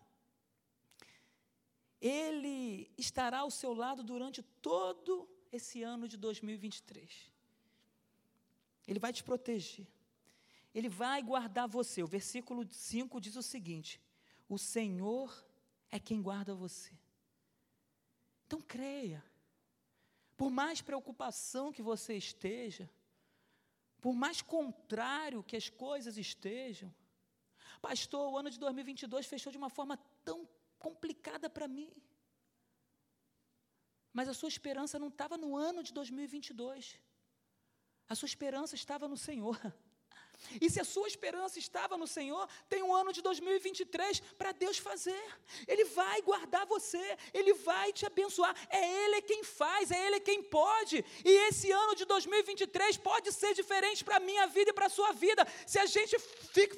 Ele 2.01 2.91
estará 2.97 3.39
ao 3.39 3.51
seu 3.51 3.73
lado 3.73 4.03
durante 4.03 4.41
todo 4.61 5.29
esse 5.51 5.83
ano 5.83 6.07
de 6.07 6.17
2023. 6.17 7.31
Ele 8.87 8.99
vai 8.99 9.13
te 9.13 9.23
proteger. 9.23 9.87
Ele 10.73 10.89
vai 10.89 11.21
guardar 11.21 11.67
você. 11.67 12.01
O 12.03 12.07
versículo 12.07 12.67
5 12.69 13.21
diz 13.21 13.35
o 13.35 13.43
seguinte: 13.43 14.01
O 14.47 14.57
Senhor 14.57 15.45
é 15.89 15.99
quem 15.99 16.21
guarda 16.21 16.53
você. 16.55 16.97
Então 18.45 18.59
creia. 18.61 19.23
Por 20.35 20.49
mais 20.49 20.81
preocupação 20.81 21.71
que 21.71 21.81
você 21.81 22.15
esteja, 22.15 22.89
por 24.01 24.13
mais 24.15 24.41
contrário 24.41 25.43
que 25.43 25.55
as 25.55 25.69
coisas 25.69 26.17
estejam, 26.17 26.93
pastor, 27.81 28.31
o 28.31 28.37
ano 28.37 28.49
de 28.49 28.59
2022 28.59 29.25
fechou 29.25 29.51
de 29.51 29.57
uma 29.57 29.69
forma 29.69 29.97
tão 30.23 30.47
complicada 30.77 31.49
para 31.49 31.67
mim. 31.67 31.91
Mas 34.11 34.27
a 34.27 34.33
sua 34.33 34.49
esperança 34.49 34.97
não 34.97 35.09
estava 35.09 35.37
no 35.37 35.55
ano 35.55 35.83
de 35.83 35.93
2022. 35.93 36.99
A 38.07 38.15
sua 38.15 38.25
esperança 38.25 38.75
estava 38.75 39.07
no 39.07 39.17
Senhor. 39.17 39.59
E 40.61 40.69
se 40.69 40.79
a 40.79 40.85
sua 40.85 41.07
esperança 41.07 41.59
estava 41.59 41.97
no 41.97 42.07
Senhor, 42.07 42.47
tem 42.67 42.81
um 42.81 42.93
ano 42.93 43.13
de 43.13 43.21
2023 43.21 44.19
para 44.37 44.51
Deus 44.51 44.77
fazer. 44.77 45.23
Ele 45.67 45.85
vai 45.85 46.21
guardar 46.21 46.65
você, 46.65 47.17
Ele 47.33 47.53
vai 47.53 47.91
te 47.93 48.05
abençoar. 48.05 48.55
É 48.69 49.03
Ele 49.03 49.21
quem 49.21 49.43
faz, 49.43 49.91
é 49.91 50.07
Ele 50.07 50.19
quem 50.19 50.41
pode. 50.41 51.03
E 51.23 51.31
esse 51.47 51.71
ano 51.71 51.95
de 51.95 52.05
2023 52.05 52.97
pode 52.97 53.31
ser 53.31 53.53
diferente 53.53 54.03
para 54.03 54.17
a 54.17 54.19
minha 54.19 54.47
vida 54.47 54.71
e 54.71 54.73
para 54.73 54.87
a 54.87 54.89
sua 54.89 55.11
vida. 55.11 55.45
Se 55.67 55.77
a 55.79 55.85
gente 55.85 56.17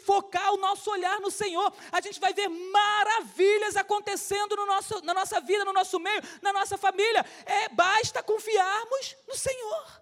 focar 0.04 0.54
o 0.54 0.58
nosso 0.58 0.90
olhar 0.90 1.20
no 1.20 1.32
Senhor, 1.32 1.74
a 1.92 2.02
gente 2.02 2.20
vai 2.20 2.34
ver 2.34 2.50
maravilhas 2.50 3.76
acontecendo 3.78 4.56
no 4.56 4.66
nosso, 4.66 5.02
na 5.04 5.14
nossa 5.14 5.40
vida, 5.40 5.64
no 5.64 5.74
nosso 5.74 6.00
meio, 6.00 6.22
na 6.42 6.52
nossa 6.52 6.78
família. 6.78 7.26
É, 7.46 7.70
basta 7.70 8.22
confiarmos 8.24 9.16
no 9.28 9.36
Senhor. 9.36 10.01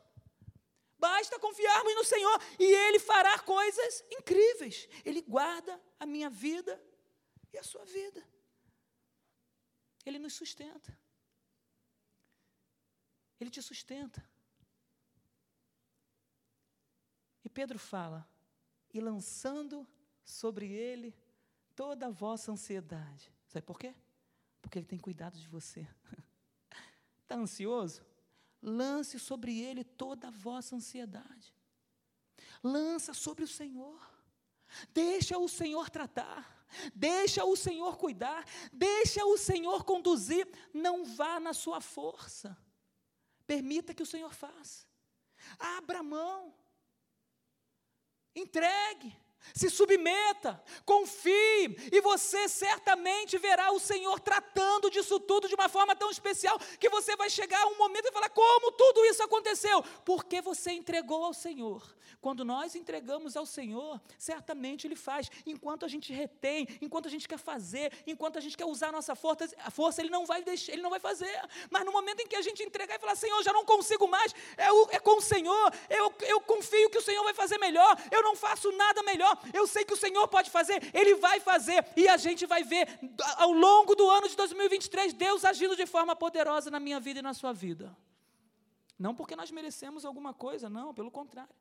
Basta 0.99 1.39
confiarmos 1.39 1.95
no 1.95 2.03
Senhor 2.03 2.41
e 2.59 2.65
Ele 2.65 2.99
fará 2.99 3.39
coisas 3.39 4.03
incríveis. 4.12 4.88
Ele 5.05 5.21
guarda 5.21 5.81
a 5.99 6.05
minha 6.05 6.29
vida 6.29 6.79
e 7.53 7.57
a 7.57 7.63
sua 7.63 7.85
vida. 7.85 8.23
Ele 10.05 10.19
nos 10.19 10.33
sustenta. 10.33 10.97
Ele 13.39 13.49
te 13.49 13.62
sustenta. 13.62 14.27
E 17.43 17.49
Pedro 17.49 17.79
fala: 17.79 18.27
e 18.93 18.99
lançando 18.99 19.88
sobre 20.23 20.71
ele 20.71 21.15
toda 21.75 22.07
a 22.07 22.12
vossa 22.12 22.51
ansiedade. 22.51 23.31
Sabe 23.47 23.65
por 23.65 23.79
quê? 23.79 23.95
Porque 24.62 24.77
ele 24.77 24.85
tem 24.85 24.99
cuidado 24.99 25.38
de 25.39 25.47
você. 25.47 25.88
Está 27.23 27.35
ansioso? 27.38 28.05
Lance 28.62 29.19
sobre 29.19 29.60
ele 29.60 29.84
toda 29.84 30.28
a 30.28 30.32
vossa 30.32 30.76
ansiedade. 30.76 31.54
Lança 32.63 33.13
sobre 33.13 33.43
o 33.43 33.48
Senhor. 33.48 34.00
Deixa 34.93 35.38
o 35.38 35.48
Senhor 35.48 35.89
tratar. 35.89 36.67
Deixa 36.93 37.43
o 37.45 37.56
Senhor 37.56 37.98
cuidar. 37.98 38.45
Deixa 38.72 39.26
o 39.26 39.38
Senhor 39.38 39.84
conduzir. 39.84 40.48
Não 40.74 41.06
vá 41.06 41.39
na 41.39 41.54
sua 41.54 41.82
força. 41.82 42.58
Permita 43.48 43.93
que 43.93 44.04
o 44.04 44.06
Senhor 44.06 44.34
faça. 44.34 44.86
Abra 45.58 46.04
mão. 46.04 46.54
Entregue 48.36 49.15
se 49.54 49.69
submeta, 49.69 50.62
confie, 50.86 51.75
e 51.91 52.02
você 52.02 52.47
certamente 52.47 53.38
verá 53.38 53.71
o 53.71 53.80
Senhor 53.80 54.19
tratando 54.19 54.89
disso 54.89 55.19
tudo 55.19 55.47
de 55.47 55.56
uma 55.56 55.69
forma 55.69 55.95
tão 55.95 56.10
especial 56.10 56.60
que 56.80 56.89
você 56.89 57.15
vai 57.15 57.30
chegar 57.30 57.62
a 57.63 57.67
um 57.67 57.78
momento 57.78 58.08
e 58.08 58.12
falar: 58.12 58.30
como 58.30 58.71
tudo 58.71 59.06
isso 59.06 59.23
aconteceu? 59.23 59.84
Porque 60.06 60.41
você 60.41 60.71
entregou 60.71 61.23
ao 61.23 61.34
Senhor. 61.34 61.97
Quando 62.21 62.43
nós 62.43 62.75
entregamos 62.75 63.38
ao 63.38 63.45
Senhor, 63.45 64.02
certamente 64.17 64.86
Ele 64.86 64.95
faz. 64.95 65.30
Enquanto 65.45 65.86
a 65.86 65.88
gente 65.88 66.12
retém, 66.12 66.67
enquanto 66.82 67.08
a 67.08 67.10
gente 67.10 67.28
quer 67.28 67.38
fazer, 67.38 67.93
enquanto 68.06 68.38
a 68.38 68.41
gente 68.41 68.58
quer 68.58 68.65
usar 68.65 68.89
a 68.89 68.91
nossa 68.91 69.15
força, 69.15 69.49
a 69.60 69.71
força 69.71 70.02
Ele 70.02 70.10
não 70.10 70.25
vai 70.25 70.43
deixar, 70.43 70.73
Ele 70.73 70.82
não 70.82 70.89
vai 70.89 70.99
fazer. 70.99 71.34
Mas 71.69 71.86
no 71.86 71.91
momento 71.91 72.21
em 72.21 72.28
que 72.28 72.36
a 72.36 72.41
gente 72.41 72.62
entregar 72.62 72.95
e 72.95 72.99
falar: 72.99 73.15
Senhor, 73.15 73.41
já 73.41 73.54
não 73.54 73.63
consigo 73.63 74.08
mais, 74.08 74.34
é, 74.58 74.71
o, 74.71 74.89
é 74.91 74.99
com 74.99 75.17
o 75.17 75.21
Senhor, 75.21 75.73
eu, 75.89 76.13
eu 76.28 76.41
confio 76.41 76.89
que 76.89 76.97
o 76.97 77.02
Senhor 77.02 77.23
vai 77.23 77.34
fazer 77.34 77.58
melhor, 77.58 77.97
eu 78.12 78.21
não 78.21 78.36
faço 78.36 78.71
nada 78.73 79.02
melhor 79.04 79.28
eu 79.53 79.67
sei 79.67 79.83
que 79.85 79.93
o 79.93 79.97
Senhor 79.97 80.27
pode 80.27 80.49
fazer, 80.49 80.93
Ele 80.95 81.15
vai 81.15 81.39
fazer, 81.39 81.85
e 81.95 82.07
a 82.07 82.17
gente 82.17 82.45
vai 82.45 82.63
ver 82.63 82.87
ao 83.37 83.51
longo 83.51 83.95
do 83.95 84.09
ano 84.09 84.27
de 84.27 84.35
2023 84.35 85.13
Deus 85.13 85.45
agindo 85.45 85.75
de 85.75 85.85
forma 85.85 86.15
poderosa 86.15 86.69
na 86.71 86.79
minha 86.79 86.99
vida 86.99 87.19
e 87.19 87.23
na 87.23 87.33
sua 87.33 87.53
vida. 87.53 87.95
Não 88.97 89.15
porque 89.15 89.35
nós 89.35 89.49
merecemos 89.51 90.03
alguma 90.05 90.33
coisa, 90.33 90.69
não, 90.69 90.93
pelo 90.93 91.09
contrário. 91.09 91.55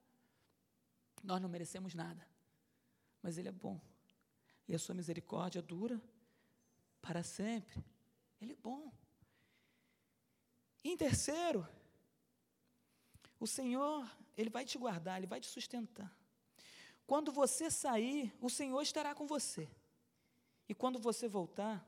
Nós 1.22 1.40
não 1.40 1.48
merecemos 1.48 1.94
nada, 1.94 2.26
mas 3.22 3.38
Ele 3.38 3.48
é 3.48 3.52
bom, 3.52 3.80
e 4.66 4.74
a 4.74 4.78
sua 4.78 4.94
misericórdia 4.94 5.62
dura 5.62 6.00
para 7.00 7.22
sempre. 7.22 7.84
Ele 8.40 8.52
é 8.52 8.56
bom. 8.56 8.92
Em 10.84 10.96
terceiro, 10.96 11.66
o 13.38 13.46
Senhor, 13.46 14.08
Ele 14.36 14.50
vai 14.50 14.64
te 14.64 14.78
guardar, 14.78 15.18
Ele 15.18 15.26
vai 15.26 15.40
te 15.40 15.46
sustentar. 15.46 16.17
Quando 17.08 17.32
você 17.32 17.70
sair, 17.70 18.36
o 18.38 18.50
Senhor 18.50 18.82
estará 18.82 19.14
com 19.14 19.26
você. 19.26 19.66
E 20.68 20.74
quando 20.74 20.98
você 20.98 21.26
voltar, 21.26 21.82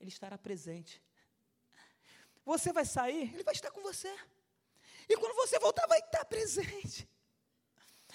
Ele 0.00 0.08
estará 0.08 0.36
presente. 0.36 1.00
Você 2.44 2.72
vai 2.72 2.84
sair, 2.84 3.32
Ele 3.32 3.44
vai 3.44 3.54
estar 3.54 3.70
com 3.70 3.80
você. 3.80 4.12
E 5.08 5.16
quando 5.16 5.36
você 5.36 5.56
voltar, 5.60 5.86
vai 5.86 6.00
estar 6.00 6.24
presente. 6.24 7.08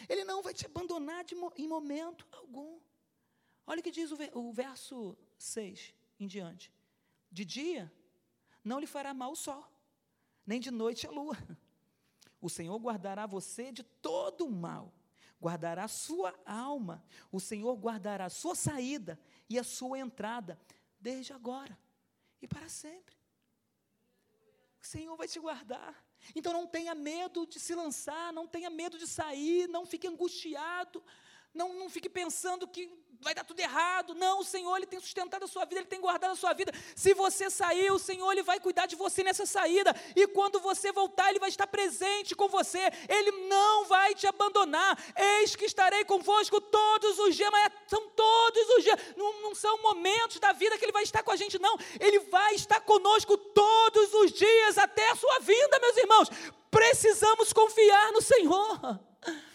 Ele 0.10 0.26
não 0.26 0.42
vai 0.42 0.54
te 0.54 0.66
abandonar 0.66 1.24
de, 1.24 1.36
em 1.56 1.70
momento 1.70 2.28
algum. 2.34 2.82
Olha 3.66 3.80
o 3.80 3.84
que 3.84 3.90
diz 3.90 4.12
o, 4.12 4.18
o 4.34 4.52
verso 4.52 5.18
6 5.38 5.94
em 6.20 6.28
diante. 6.28 6.70
De 7.32 7.46
dia, 7.46 7.90
não 8.62 8.78
lhe 8.78 8.88
fará 8.88 9.14
mal 9.14 9.32
o 9.32 9.38
sol, 9.38 9.66
nem 10.46 10.60
de 10.60 10.70
noite 10.70 11.08
a 11.08 11.12
lua. 11.12 11.38
O 12.42 12.50
Senhor 12.50 12.78
guardará 12.78 13.26
você 13.26 13.72
de 13.72 13.84
todo 13.84 14.46
o 14.46 14.52
mal 14.52 14.99
guardará 15.42 15.86
a 15.86 15.88
sua 15.88 16.38
alma, 16.46 17.04
o 17.32 17.40
Senhor 17.40 17.74
guardará 17.76 18.26
a 18.26 18.30
sua 18.30 18.56
saída 18.56 19.20
e 19.50 19.58
a 19.58 19.64
sua 19.64 19.98
entrada, 20.00 20.60
desde 21.00 21.34
agora 21.34 21.78
e 22.42 22.48
para 22.48 22.68
sempre. 22.68 23.16
O 24.82 24.86
Senhor 24.86 25.16
vai 25.16 25.28
te 25.28 25.40
guardar. 25.40 26.06
Então 26.36 26.52
não 26.52 26.68
tenha 26.68 26.94
medo 26.94 27.46
de 27.46 27.60
se 27.60 27.74
lançar, 27.74 28.34
não 28.34 28.48
tenha 28.48 28.70
medo 28.70 28.98
de 28.98 29.08
sair, 29.08 29.68
não 29.68 29.86
fique 29.86 30.08
angustiado, 30.08 31.04
não, 31.54 31.74
não 31.80 31.90
fique 31.90 32.10
pensando 32.10 32.68
que 32.68 32.88
vai 33.22 33.34
dar 33.36 33.44
tudo 33.44 33.60
errado. 33.60 34.16
Não, 34.16 34.40
o 34.40 34.44
Senhor 34.44 34.76
ele 34.78 34.86
tem 34.86 35.00
sustentado 35.00 35.44
a 35.44 35.48
sua 35.48 35.66
vida, 35.66 35.82
ele 35.82 35.88
tem 35.88 36.00
guardado 36.00 36.32
a 36.32 36.36
sua 36.36 36.54
vida. 36.54 36.72
Se 36.96 37.14
você 37.14 37.50
sair, 37.50 37.92
o 37.92 38.00
Senhor 38.00 38.32
ele 38.32 38.44
vai 38.44 38.60
cuidar 38.60 38.86
de 38.86 38.96
você 38.96 39.24
nessa 39.24 39.46
saída. 39.46 39.94
E 40.16 40.28
quando 40.28 40.60
você 40.60 40.92
voltar, 40.92 41.30
ele 41.30 41.40
vai 41.40 41.50
estar 41.50 41.68
presente 41.68 42.36
com 42.36 42.48
você. 42.48 42.80
Ele 43.08 43.32
não 43.48 43.86
vai 43.86 44.16
te 44.16 44.26
abandonar. 44.26 44.98
Eis 45.16 45.56
que 45.56 45.66
estarei 45.66 46.06
convosco 46.06 46.62
todos 46.62 47.20
os 47.20 47.36
dias, 47.36 47.50
mas 47.52 47.72
são 47.88 48.08
todos 48.10 48.70
os 48.78 48.84
dias. 48.84 49.00
Não, 49.18 49.42
não 49.42 49.56
são 49.56 49.82
momentos 49.82 50.40
da 50.40 50.54
vida 50.54 50.78
que 50.78 50.86
ele 50.86 50.92
vai 50.92 51.04
estar 51.04 51.22
com 51.22 51.32
a 51.32 51.36
gente, 51.36 51.60
não. 51.60 51.78
Ele 52.00 52.20
vai 52.20 52.56
estar 52.56 52.80
conosco 52.82 53.38
todos 53.38 54.14
os 54.14 54.32
dias 54.32 54.78
até 54.78 55.10
a 55.10 55.16
sua 55.16 55.40
vinda, 55.40 55.80
meus 55.80 55.98
irmãos. 55.98 56.30
Precisamos 56.72 57.52
confiar 57.52 58.12
no 58.14 58.22
Senhor. 58.22 59.00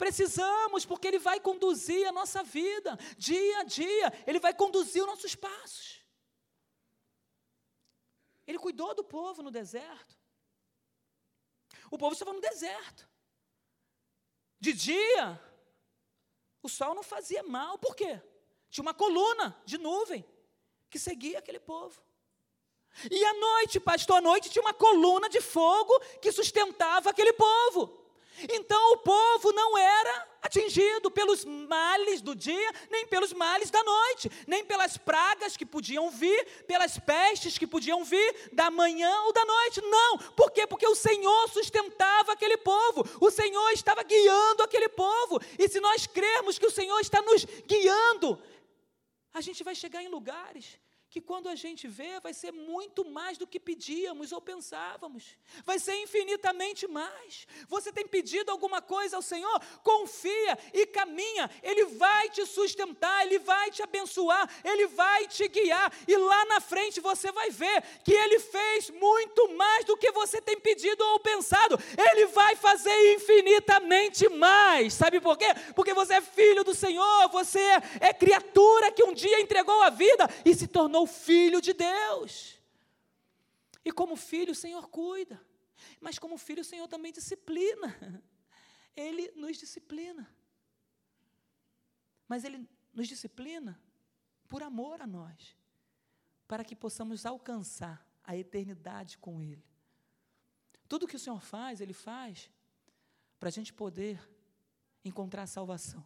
Precisamos, 0.00 0.86
porque 0.86 1.08
Ele 1.08 1.18
vai 1.18 1.38
conduzir 1.38 2.08
a 2.08 2.10
nossa 2.10 2.42
vida, 2.42 2.98
dia 3.18 3.58
a 3.58 3.64
dia, 3.64 4.10
Ele 4.26 4.40
vai 4.40 4.54
conduzir 4.54 5.02
os 5.02 5.06
nossos 5.06 5.34
passos. 5.34 6.00
Ele 8.46 8.58
cuidou 8.58 8.94
do 8.94 9.04
povo 9.04 9.42
no 9.42 9.50
deserto. 9.50 10.16
O 11.90 11.98
povo 11.98 12.14
estava 12.14 12.32
no 12.32 12.40
deserto. 12.40 13.06
De 14.58 14.72
dia, 14.72 15.38
o 16.62 16.68
sol 16.68 16.94
não 16.94 17.02
fazia 17.02 17.42
mal, 17.42 17.78
por 17.78 17.94
quê? 17.94 18.22
Tinha 18.70 18.80
uma 18.80 18.94
coluna 18.94 19.54
de 19.66 19.76
nuvem 19.76 20.24
que 20.88 20.98
seguia 20.98 21.40
aquele 21.40 21.60
povo. 21.60 22.02
E 23.10 23.22
à 23.22 23.34
noite, 23.34 23.78
pastor, 23.78 24.16
à 24.16 24.20
noite 24.22 24.48
tinha 24.48 24.62
uma 24.62 24.72
coluna 24.72 25.28
de 25.28 25.42
fogo 25.42 25.92
que 26.22 26.32
sustentava 26.32 27.10
aquele 27.10 27.34
povo. 27.34 27.99
Então 28.48 28.92
o 28.92 28.98
povo 28.98 29.52
não 29.52 29.76
era 29.76 30.28
atingido 30.42 31.10
pelos 31.10 31.44
males 31.44 32.20
do 32.20 32.34
dia, 32.34 32.72
nem 32.90 33.06
pelos 33.06 33.32
males 33.32 33.70
da 33.70 33.82
noite, 33.82 34.30
nem 34.46 34.64
pelas 34.64 34.96
pragas 34.96 35.56
que 35.56 35.66
podiam 35.66 36.10
vir, 36.10 36.64
pelas 36.66 36.98
pestes 36.98 37.58
que 37.58 37.66
podiam 37.66 38.04
vir 38.04 38.50
da 38.52 38.70
manhã 38.70 39.22
ou 39.22 39.32
da 39.32 39.44
noite. 39.44 39.80
Não. 39.82 40.18
Por 40.18 40.50
quê? 40.50 40.66
Porque 40.66 40.86
o 40.86 40.94
Senhor 40.94 41.48
sustentava 41.50 42.32
aquele 42.32 42.56
povo, 42.56 43.04
o 43.20 43.30
Senhor 43.30 43.70
estava 43.70 44.02
guiando 44.02 44.62
aquele 44.62 44.88
povo. 44.88 45.40
E 45.58 45.68
se 45.68 45.80
nós 45.80 46.06
crermos 46.06 46.58
que 46.58 46.66
o 46.66 46.70
Senhor 46.70 46.98
está 47.00 47.20
nos 47.22 47.44
guiando, 47.66 48.40
a 49.32 49.40
gente 49.40 49.62
vai 49.62 49.74
chegar 49.74 50.02
em 50.02 50.08
lugares 50.08 50.78
que 51.10 51.20
quando 51.20 51.48
a 51.48 51.56
gente 51.56 51.88
vê, 51.88 52.20
vai 52.20 52.32
ser 52.32 52.52
muito 52.52 53.04
mais 53.04 53.36
do 53.36 53.44
que 53.44 53.58
pedíamos 53.58 54.30
ou 54.30 54.40
pensávamos, 54.40 55.36
vai 55.64 55.76
ser 55.76 55.96
infinitamente 55.96 56.86
mais. 56.86 57.48
Você 57.68 57.92
tem 57.92 58.06
pedido 58.06 58.48
alguma 58.48 58.80
coisa 58.80 59.16
ao 59.16 59.22
Senhor? 59.22 59.60
Confia 59.82 60.56
e 60.72 60.86
caminha, 60.86 61.50
Ele 61.64 61.86
vai 61.86 62.30
te 62.30 62.46
sustentar, 62.46 63.26
Ele 63.26 63.40
vai 63.40 63.72
te 63.72 63.82
abençoar, 63.82 64.48
Ele 64.64 64.86
vai 64.86 65.26
te 65.26 65.48
guiar, 65.48 65.92
e 66.06 66.16
lá 66.16 66.44
na 66.44 66.60
frente 66.60 67.00
você 67.00 67.32
vai 67.32 67.50
ver 67.50 67.82
que 68.04 68.12
Ele 68.12 68.38
fez 68.38 68.90
muito 68.90 69.52
mais 69.56 69.84
do 69.84 69.96
que 69.96 70.12
você 70.12 70.40
tem 70.40 70.60
pedido 70.60 71.04
ou 71.04 71.18
pensado, 71.18 71.76
Ele 71.98 72.26
vai 72.26 72.54
fazer 72.54 73.14
infinitamente 73.14 74.28
mais. 74.28 74.94
Sabe 74.94 75.20
por 75.20 75.36
quê? 75.36 75.48
Porque 75.74 75.92
você 75.92 76.14
é 76.14 76.20
filho 76.20 76.62
do 76.62 76.72
Senhor, 76.74 77.28
você 77.30 77.58
é, 78.00 78.14
criatura 78.14 78.92
que 78.92 79.02
um 79.02 79.12
dia 79.12 79.40
entregou 79.40 79.82
a 79.82 79.90
vida 79.90 80.30
e 80.44 80.54
se 80.54 80.68
tornou 80.68 80.99
tornou 81.00 81.06
filho 81.06 81.60
de 81.60 81.72
Deus. 81.72 82.58
E 83.84 83.90
como 83.92 84.16
filho, 84.16 84.52
o 84.52 84.54
Senhor 84.54 84.88
cuida. 84.88 85.40
Mas 86.00 86.18
como 86.18 86.36
filho, 86.36 86.60
o 86.60 86.64
Senhor 86.64 86.86
também 86.88 87.12
disciplina. 87.12 88.22
Ele 88.94 89.30
nos 89.34 89.56
disciplina. 89.56 90.28
Mas 92.28 92.44
Ele 92.44 92.68
nos 92.92 93.08
disciplina 93.08 93.80
por 94.48 94.62
amor 94.62 95.00
a 95.00 95.06
nós, 95.06 95.56
para 96.46 96.64
que 96.64 96.74
possamos 96.74 97.24
alcançar 97.24 98.06
a 98.24 98.36
eternidade 98.36 99.16
com 99.16 99.40
Ele. 99.40 99.64
Tudo 100.88 101.06
que 101.06 101.16
o 101.16 101.18
Senhor 101.18 101.40
faz, 101.40 101.80
Ele 101.80 101.94
faz 101.94 102.50
para 103.38 103.48
a 103.48 103.52
gente 103.52 103.72
poder 103.72 104.20
encontrar 105.04 105.46
salvação. 105.46 106.04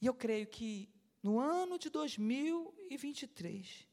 E 0.00 0.06
eu 0.06 0.14
creio 0.14 0.46
que 0.46 0.88
no 1.26 1.40
ano 1.40 1.76
de 1.76 1.90
2023, 1.90 3.88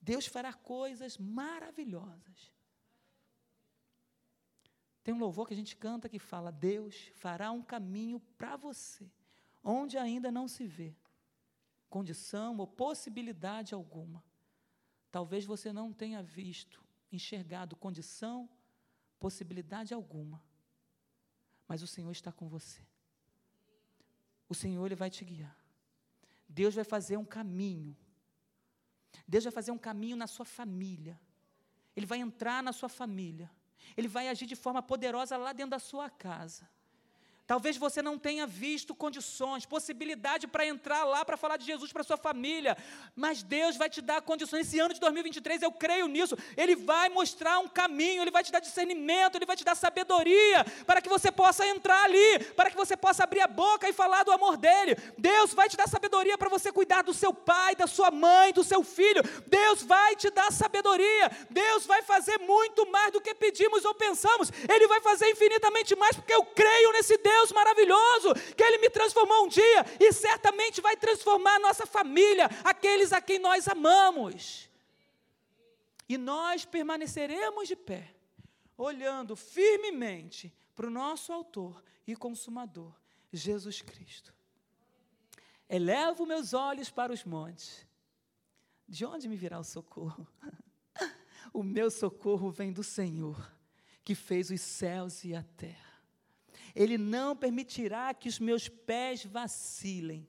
Deus 0.00 0.24
fará 0.24 0.54
coisas 0.54 1.18
maravilhosas. 1.18 2.50
Tem 5.02 5.12
um 5.12 5.18
louvor 5.18 5.46
que 5.46 5.52
a 5.52 5.56
gente 5.56 5.76
canta 5.76 6.08
que 6.08 6.18
fala: 6.18 6.50
Deus 6.50 7.12
fará 7.16 7.52
um 7.52 7.62
caminho 7.62 8.18
para 8.38 8.56
você, 8.56 9.12
onde 9.62 9.98
ainda 9.98 10.32
não 10.32 10.48
se 10.48 10.66
vê 10.66 10.96
condição 11.90 12.56
ou 12.56 12.66
possibilidade 12.66 13.74
alguma. 13.74 14.24
Talvez 15.12 15.44
você 15.44 15.74
não 15.74 15.92
tenha 15.92 16.22
visto, 16.22 16.82
enxergado 17.12 17.76
condição, 17.76 18.48
possibilidade 19.20 19.92
alguma. 19.92 20.42
Mas 21.68 21.82
o 21.82 21.86
Senhor 21.86 22.10
está 22.10 22.32
com 22.32 22.48
você. 22.48 22.80
O 24.48 24.54
Senhor 24.54 24.86
ele 24.86 24.96
vai 24.96 25.10
te 25.10 25.22
guiar. 25.22 25.63
Deus 26.48 26.74
vai 26.74 26.84
fazer 26.84 27.16
um 27.16 27.24
caminho. 27.24 27.96
Deus 29.26 29.44
vai 29.44 29.52
fazer 29.52 29.70
um 29.70 29.78
caminho 29.78 30.16
na 30.16 30.26
sua 30.26 30.44
família. 30.44 31.20
Ele 31.96 32.06
vai 32.06 32.18
entrar 32.18 32.62
na 32.62 32.72
sua 32.72 32.88
família. 32.88 33.50
Ele 33.96 34.08
vai 34.08 34.28
agir 34.28 34.46
de 34.46 34.56
forma 34.56 34.82
poderosa 34.82 35.36
lá 35.36 35.52
dentro 35.52 35.70
da 35.70 35.78
sua 35.78 36.10
casa. 36.10 36.68
Talvez 37.46 37.76
você 37.76 38.00
não 38.00 38.18
tenha 38.18 38.46
visto 38.46 38.94
condições, 38.94 39.66
possibilidade 39.66 40.46
para 40.46 40.64
entrar 40.64 41.04
lá 41.04 41.26
para 41.26 41.36
falar 41.36 41.58
de 41.58 41.66
Jesus 41.66 41.92
para 41.92 42.02
sua 42.02 42.16
família, 42.16 42.74
mas 43.14 43.42
Deus 43.42 43.76
vai 43.76 43.90
te 43.90 44.00
dar 44.00 44.22
condições. 44.22 44.66
Esse 44.66 44.80
ano 44.80 44.94
de 44.94 45.00
2023, 45.00 45.60
eu 45.60 45.70
creio 45.70 46.08
nisso. 46.08 46.38
Ele 46.56 46.74
vai 46.74 47.10
mostrar 47.10 47.58
um 47.58 47.68
caminho, 47.68 48.22
ele 48.22 48.30
vai 48.30 48.42
te 48.42 48.50
dar 48.50 48.60
discernimento, 48.60 49.36
ele 49.36 49.44
vai 49.44 49.56
te 49.56 49.64
dar 49.64 49.74
sabedoria 49.74 50.64
para 50.86 51.02
que 51.02 51.08
você 51.10 51.30
possa 51.30 51.66
entrar 51.66 52.04
ali, 52.04 52.38
para 52.56 52.70
que 52.70 52.76
você 52.76 52.96
possa 52.96 53.24
abrir 53.24 53.40
a 53.40 53.46
boca 53.46 53.86
e 53.86 53.92
falar 53.92 54.24
do 54.24 54.32
amor 54.32 54.56
dele. 54.56 54.96
Deus 55.18 55.52
vai 55.52 55.68
te 55.68 55.76
dar 55.76 55.86
sabedoria 55.86 56.38
para 56.38 56.48
você 56.48 56.72
cuidar 56.72 57.02
do 57.02 57.12
seu 57.12 57.34
pai, 57.34 57.76
da 57.76 57.86
sua 57.86 58.10
mãe, 58.10 58.54
do 58.54 58.64
seu 58.64 58.82
filho. 58.82 59.22
Deus 59.46 59.82
vai 59.82 60.16
te 60.16 60.30
dar 60.30 60.50
sabedoria. 60.50 61.30
Deus 61.50 61.84
vai 61.84 62.00
fazer 62.00 62.38
muito 62.38 62.90
mais 62.90 63.12
do 63.12 63.20
que 63.20 63.34
pedimos 63.34 63.84
ou 63.84 63.94
pensamos. 63.94 64.50
Ele 64.66 64.86
vai 64.86 65.02
fazer 65.02 65.28
infinitamente 65.28 65.94
mais 65.94 66.16
porque 66.16 66.32
eu 66.32 66.42
creio 66.46 66.90
nesse 66.92 67.18
Deus 67.18 67.33
Deus 67.34 67.52
maravilhoso, 67.52 68.34
que 68.56 68.62
Ele 68.62 68.78
me 68.78 68.88
transformou 68.88 69.44
um 69.44 69.48
dia 69.48 69.84
e 69.98 70.12
certamente 70.12 70.80
vai 70.80 70.96
transformar 70.96 71.56
a 71.56 71.64
nossa 71.66 71.84
família, 71.84 72.48
aqueles 72.62 73.12
a 73.12 73.20
quem 73.20 73.38
nós 73.38 73.66
amamos. 73.66 74.70
E 76.08 76.16
nós 76.16 76.64
permaneceremos 76.64 77.66
de 77.66 77.74
pé, 77.74 78.14
olhando 78.76 79.34
firmemente 79.34 80.54
para 80.74 80.86
o 80.86 80.90
nosso 80.90 81.32
Autor 81.32 81.82
e 82.06 82.14
Consumador, 82.14 82.92
Jesus 83.32 83.82
Cristo. 83.82 84.32
Elevo 85.68 86.26
meus 86.26 86.52
olhos 86.52 86.90
para 86.90 87.12
os 87.12 87.24
montes. 87.24 87.86
De 88.86 89.04
onde 89.04 89.26
me 89.26 89.36
virá 89.36 89.58
o 89.58 89.64
socorro? 89.64 90.26
O 91.52 91.62
meu 91.62 91.88
socorro 91.88 92.50
vem 92.50 92.72
do 92.72 92.82
Senhor, 92.82 93.38
que 94.02 94.12
fez 94.12 94.50
os 94.50 94.60
céus 94.60 95.22
e 95.22 95.36
a 95.36 95.42
terra. 95.56 95.93
Ele 96.74 96.98
não 96.98 97.36
permitirá 97.36 98.12
que 98.12 98.28
os 98.28 98.38
meus 98.38 98.68
pés 98.68 99.24
vacilem. 99.24 100.26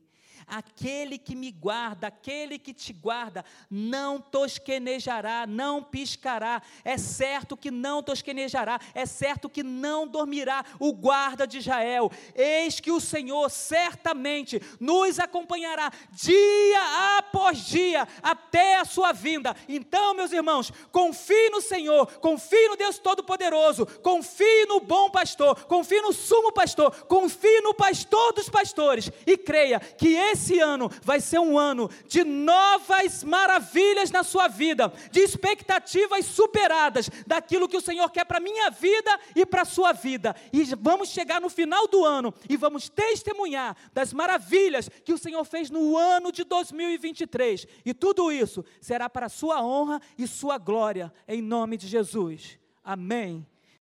Aquele 0.48 1.18
que 1.18 1.36
me 1.36 1.52
guarda, 1.52 2.08
aquele 2.08 2.60
que 2.60 2.74
te 2.74 2.94
guarda, 2.94 3.44
não 3.70 4.20
tosquenejará, 4.20 5.46
não 5.48 5.84
piscará. 5.84 6.62
É 6.84 6.98
certo 6.98 7.58
que 7.58 7.72
não 7.72 8.04
tosquenejará, 8.04 8.80
é 8.94 9.06
certo 9.06 9.50
que 9.50 9.64
não 9.64 10.08
dormirá 10.08 10.64
o 10.80 10.94
guarda 10.94 11.48
de 11.48 11.58
Israel. 11.58 12.12
Eis 12.36 12.80
que 12.80 12.92
o 12.92 13.00
Senhor 13.00 13.50
certamente 13.50 14.62
nos 14.80 15.20
acompanhará 15.20 15.92
dia 16.12 17.18
após 17.18 17.66
dia 17.66 18.08
até 18.22 18.78
a 18.78 18.86
sua 18.86 19.12
vinda. 19.12 19.56
Então, 19.68 20.14
meus 20.14 20.32
irmãos, 20.32 20.72
confie 20.92 21.50
no 21.50 21.62
Senhor, 21.62 22.08
confie 22.20 22.68
no 22.70 22.76
Deus 22.76 23.00
Todo-Poderoso, 23.00 23.86
confie 24.02 24.66
no 24.68 24.80
bom 24.80 25.10
pastor, 25.10 25.66
confie 25.66 26.02
no 26.02 26.14
sumo 26.14 26.52
pastor, 26.52 27.06
confie 27.06 27.62
no 27.62 27.74
pastor 27.74 28.34
dos 28.34 28.50
pastores 28.50 29.12
e 29.26 29.38
creia 29.38 29.80
que 29.80 30.16
esse 30.32 30.60
ano 30.60 30.90
vai 31.02 31.20
ser 31.20 31.40
um 31.40 31.58
ano 31.58 31.90
de 32.08 32.24
novas 32.24 33.24
maravilhas 33.24 34.12
na 34.12 34.24
sua 34.24 34.48
vida, 34.48 34.92
de 35.12 35.20
expectativas 35.20 36.26
superadas 36.26 37.10
daquilo 37.26 37.68
que 37.68 37.78
o 37.78 37.82
Senhor 37.82 38.10
quer 38.10 38.26
para 38.26 38.38
a 38.38 38.42
minha 38.42 38.70
vida 38.70 39.20
e 39.36 39.46
para 39.46 39.62
a 39.62 39.66
sua 39.66 39.94
vida. 39.94 40.36
E 40.52 40.64
vamos 40.80 41.10
chegar 41.10 41.40
no 41.42 41.50
final 41.50 41.88
do 41.88 42.04
ano 42.04 42.34
e 42.50 42.58
vamos 42.58 42.90
testemunhar 42.90 43.76
das 43.94 44.14
maravilhas 44.14 44.90
que 45.04 45.14
o 45.14 45.18
Senhor 45.18 45.44
fez 45.46 45.70
no 45.70 45.98
ano 45.98 46.32
de 46.32 46.44
2023. 46.44 47.68
E 47.86 47.94
tudo 47.94 48.32
isso 48.32 48.64
será 48.82 49.10
para 49.10 49.28
a 49.28 49.30
sua 49.30 49.64
honra 49.64 50.02
e 50.18 50.28
sua 50.28 50.58
glória, 50.58 51.14
em 51.28 51.42
nome 51.42 51.78
de 51.78 51.88
Jesus. 51.88 52.60
Amém 52.84 53.46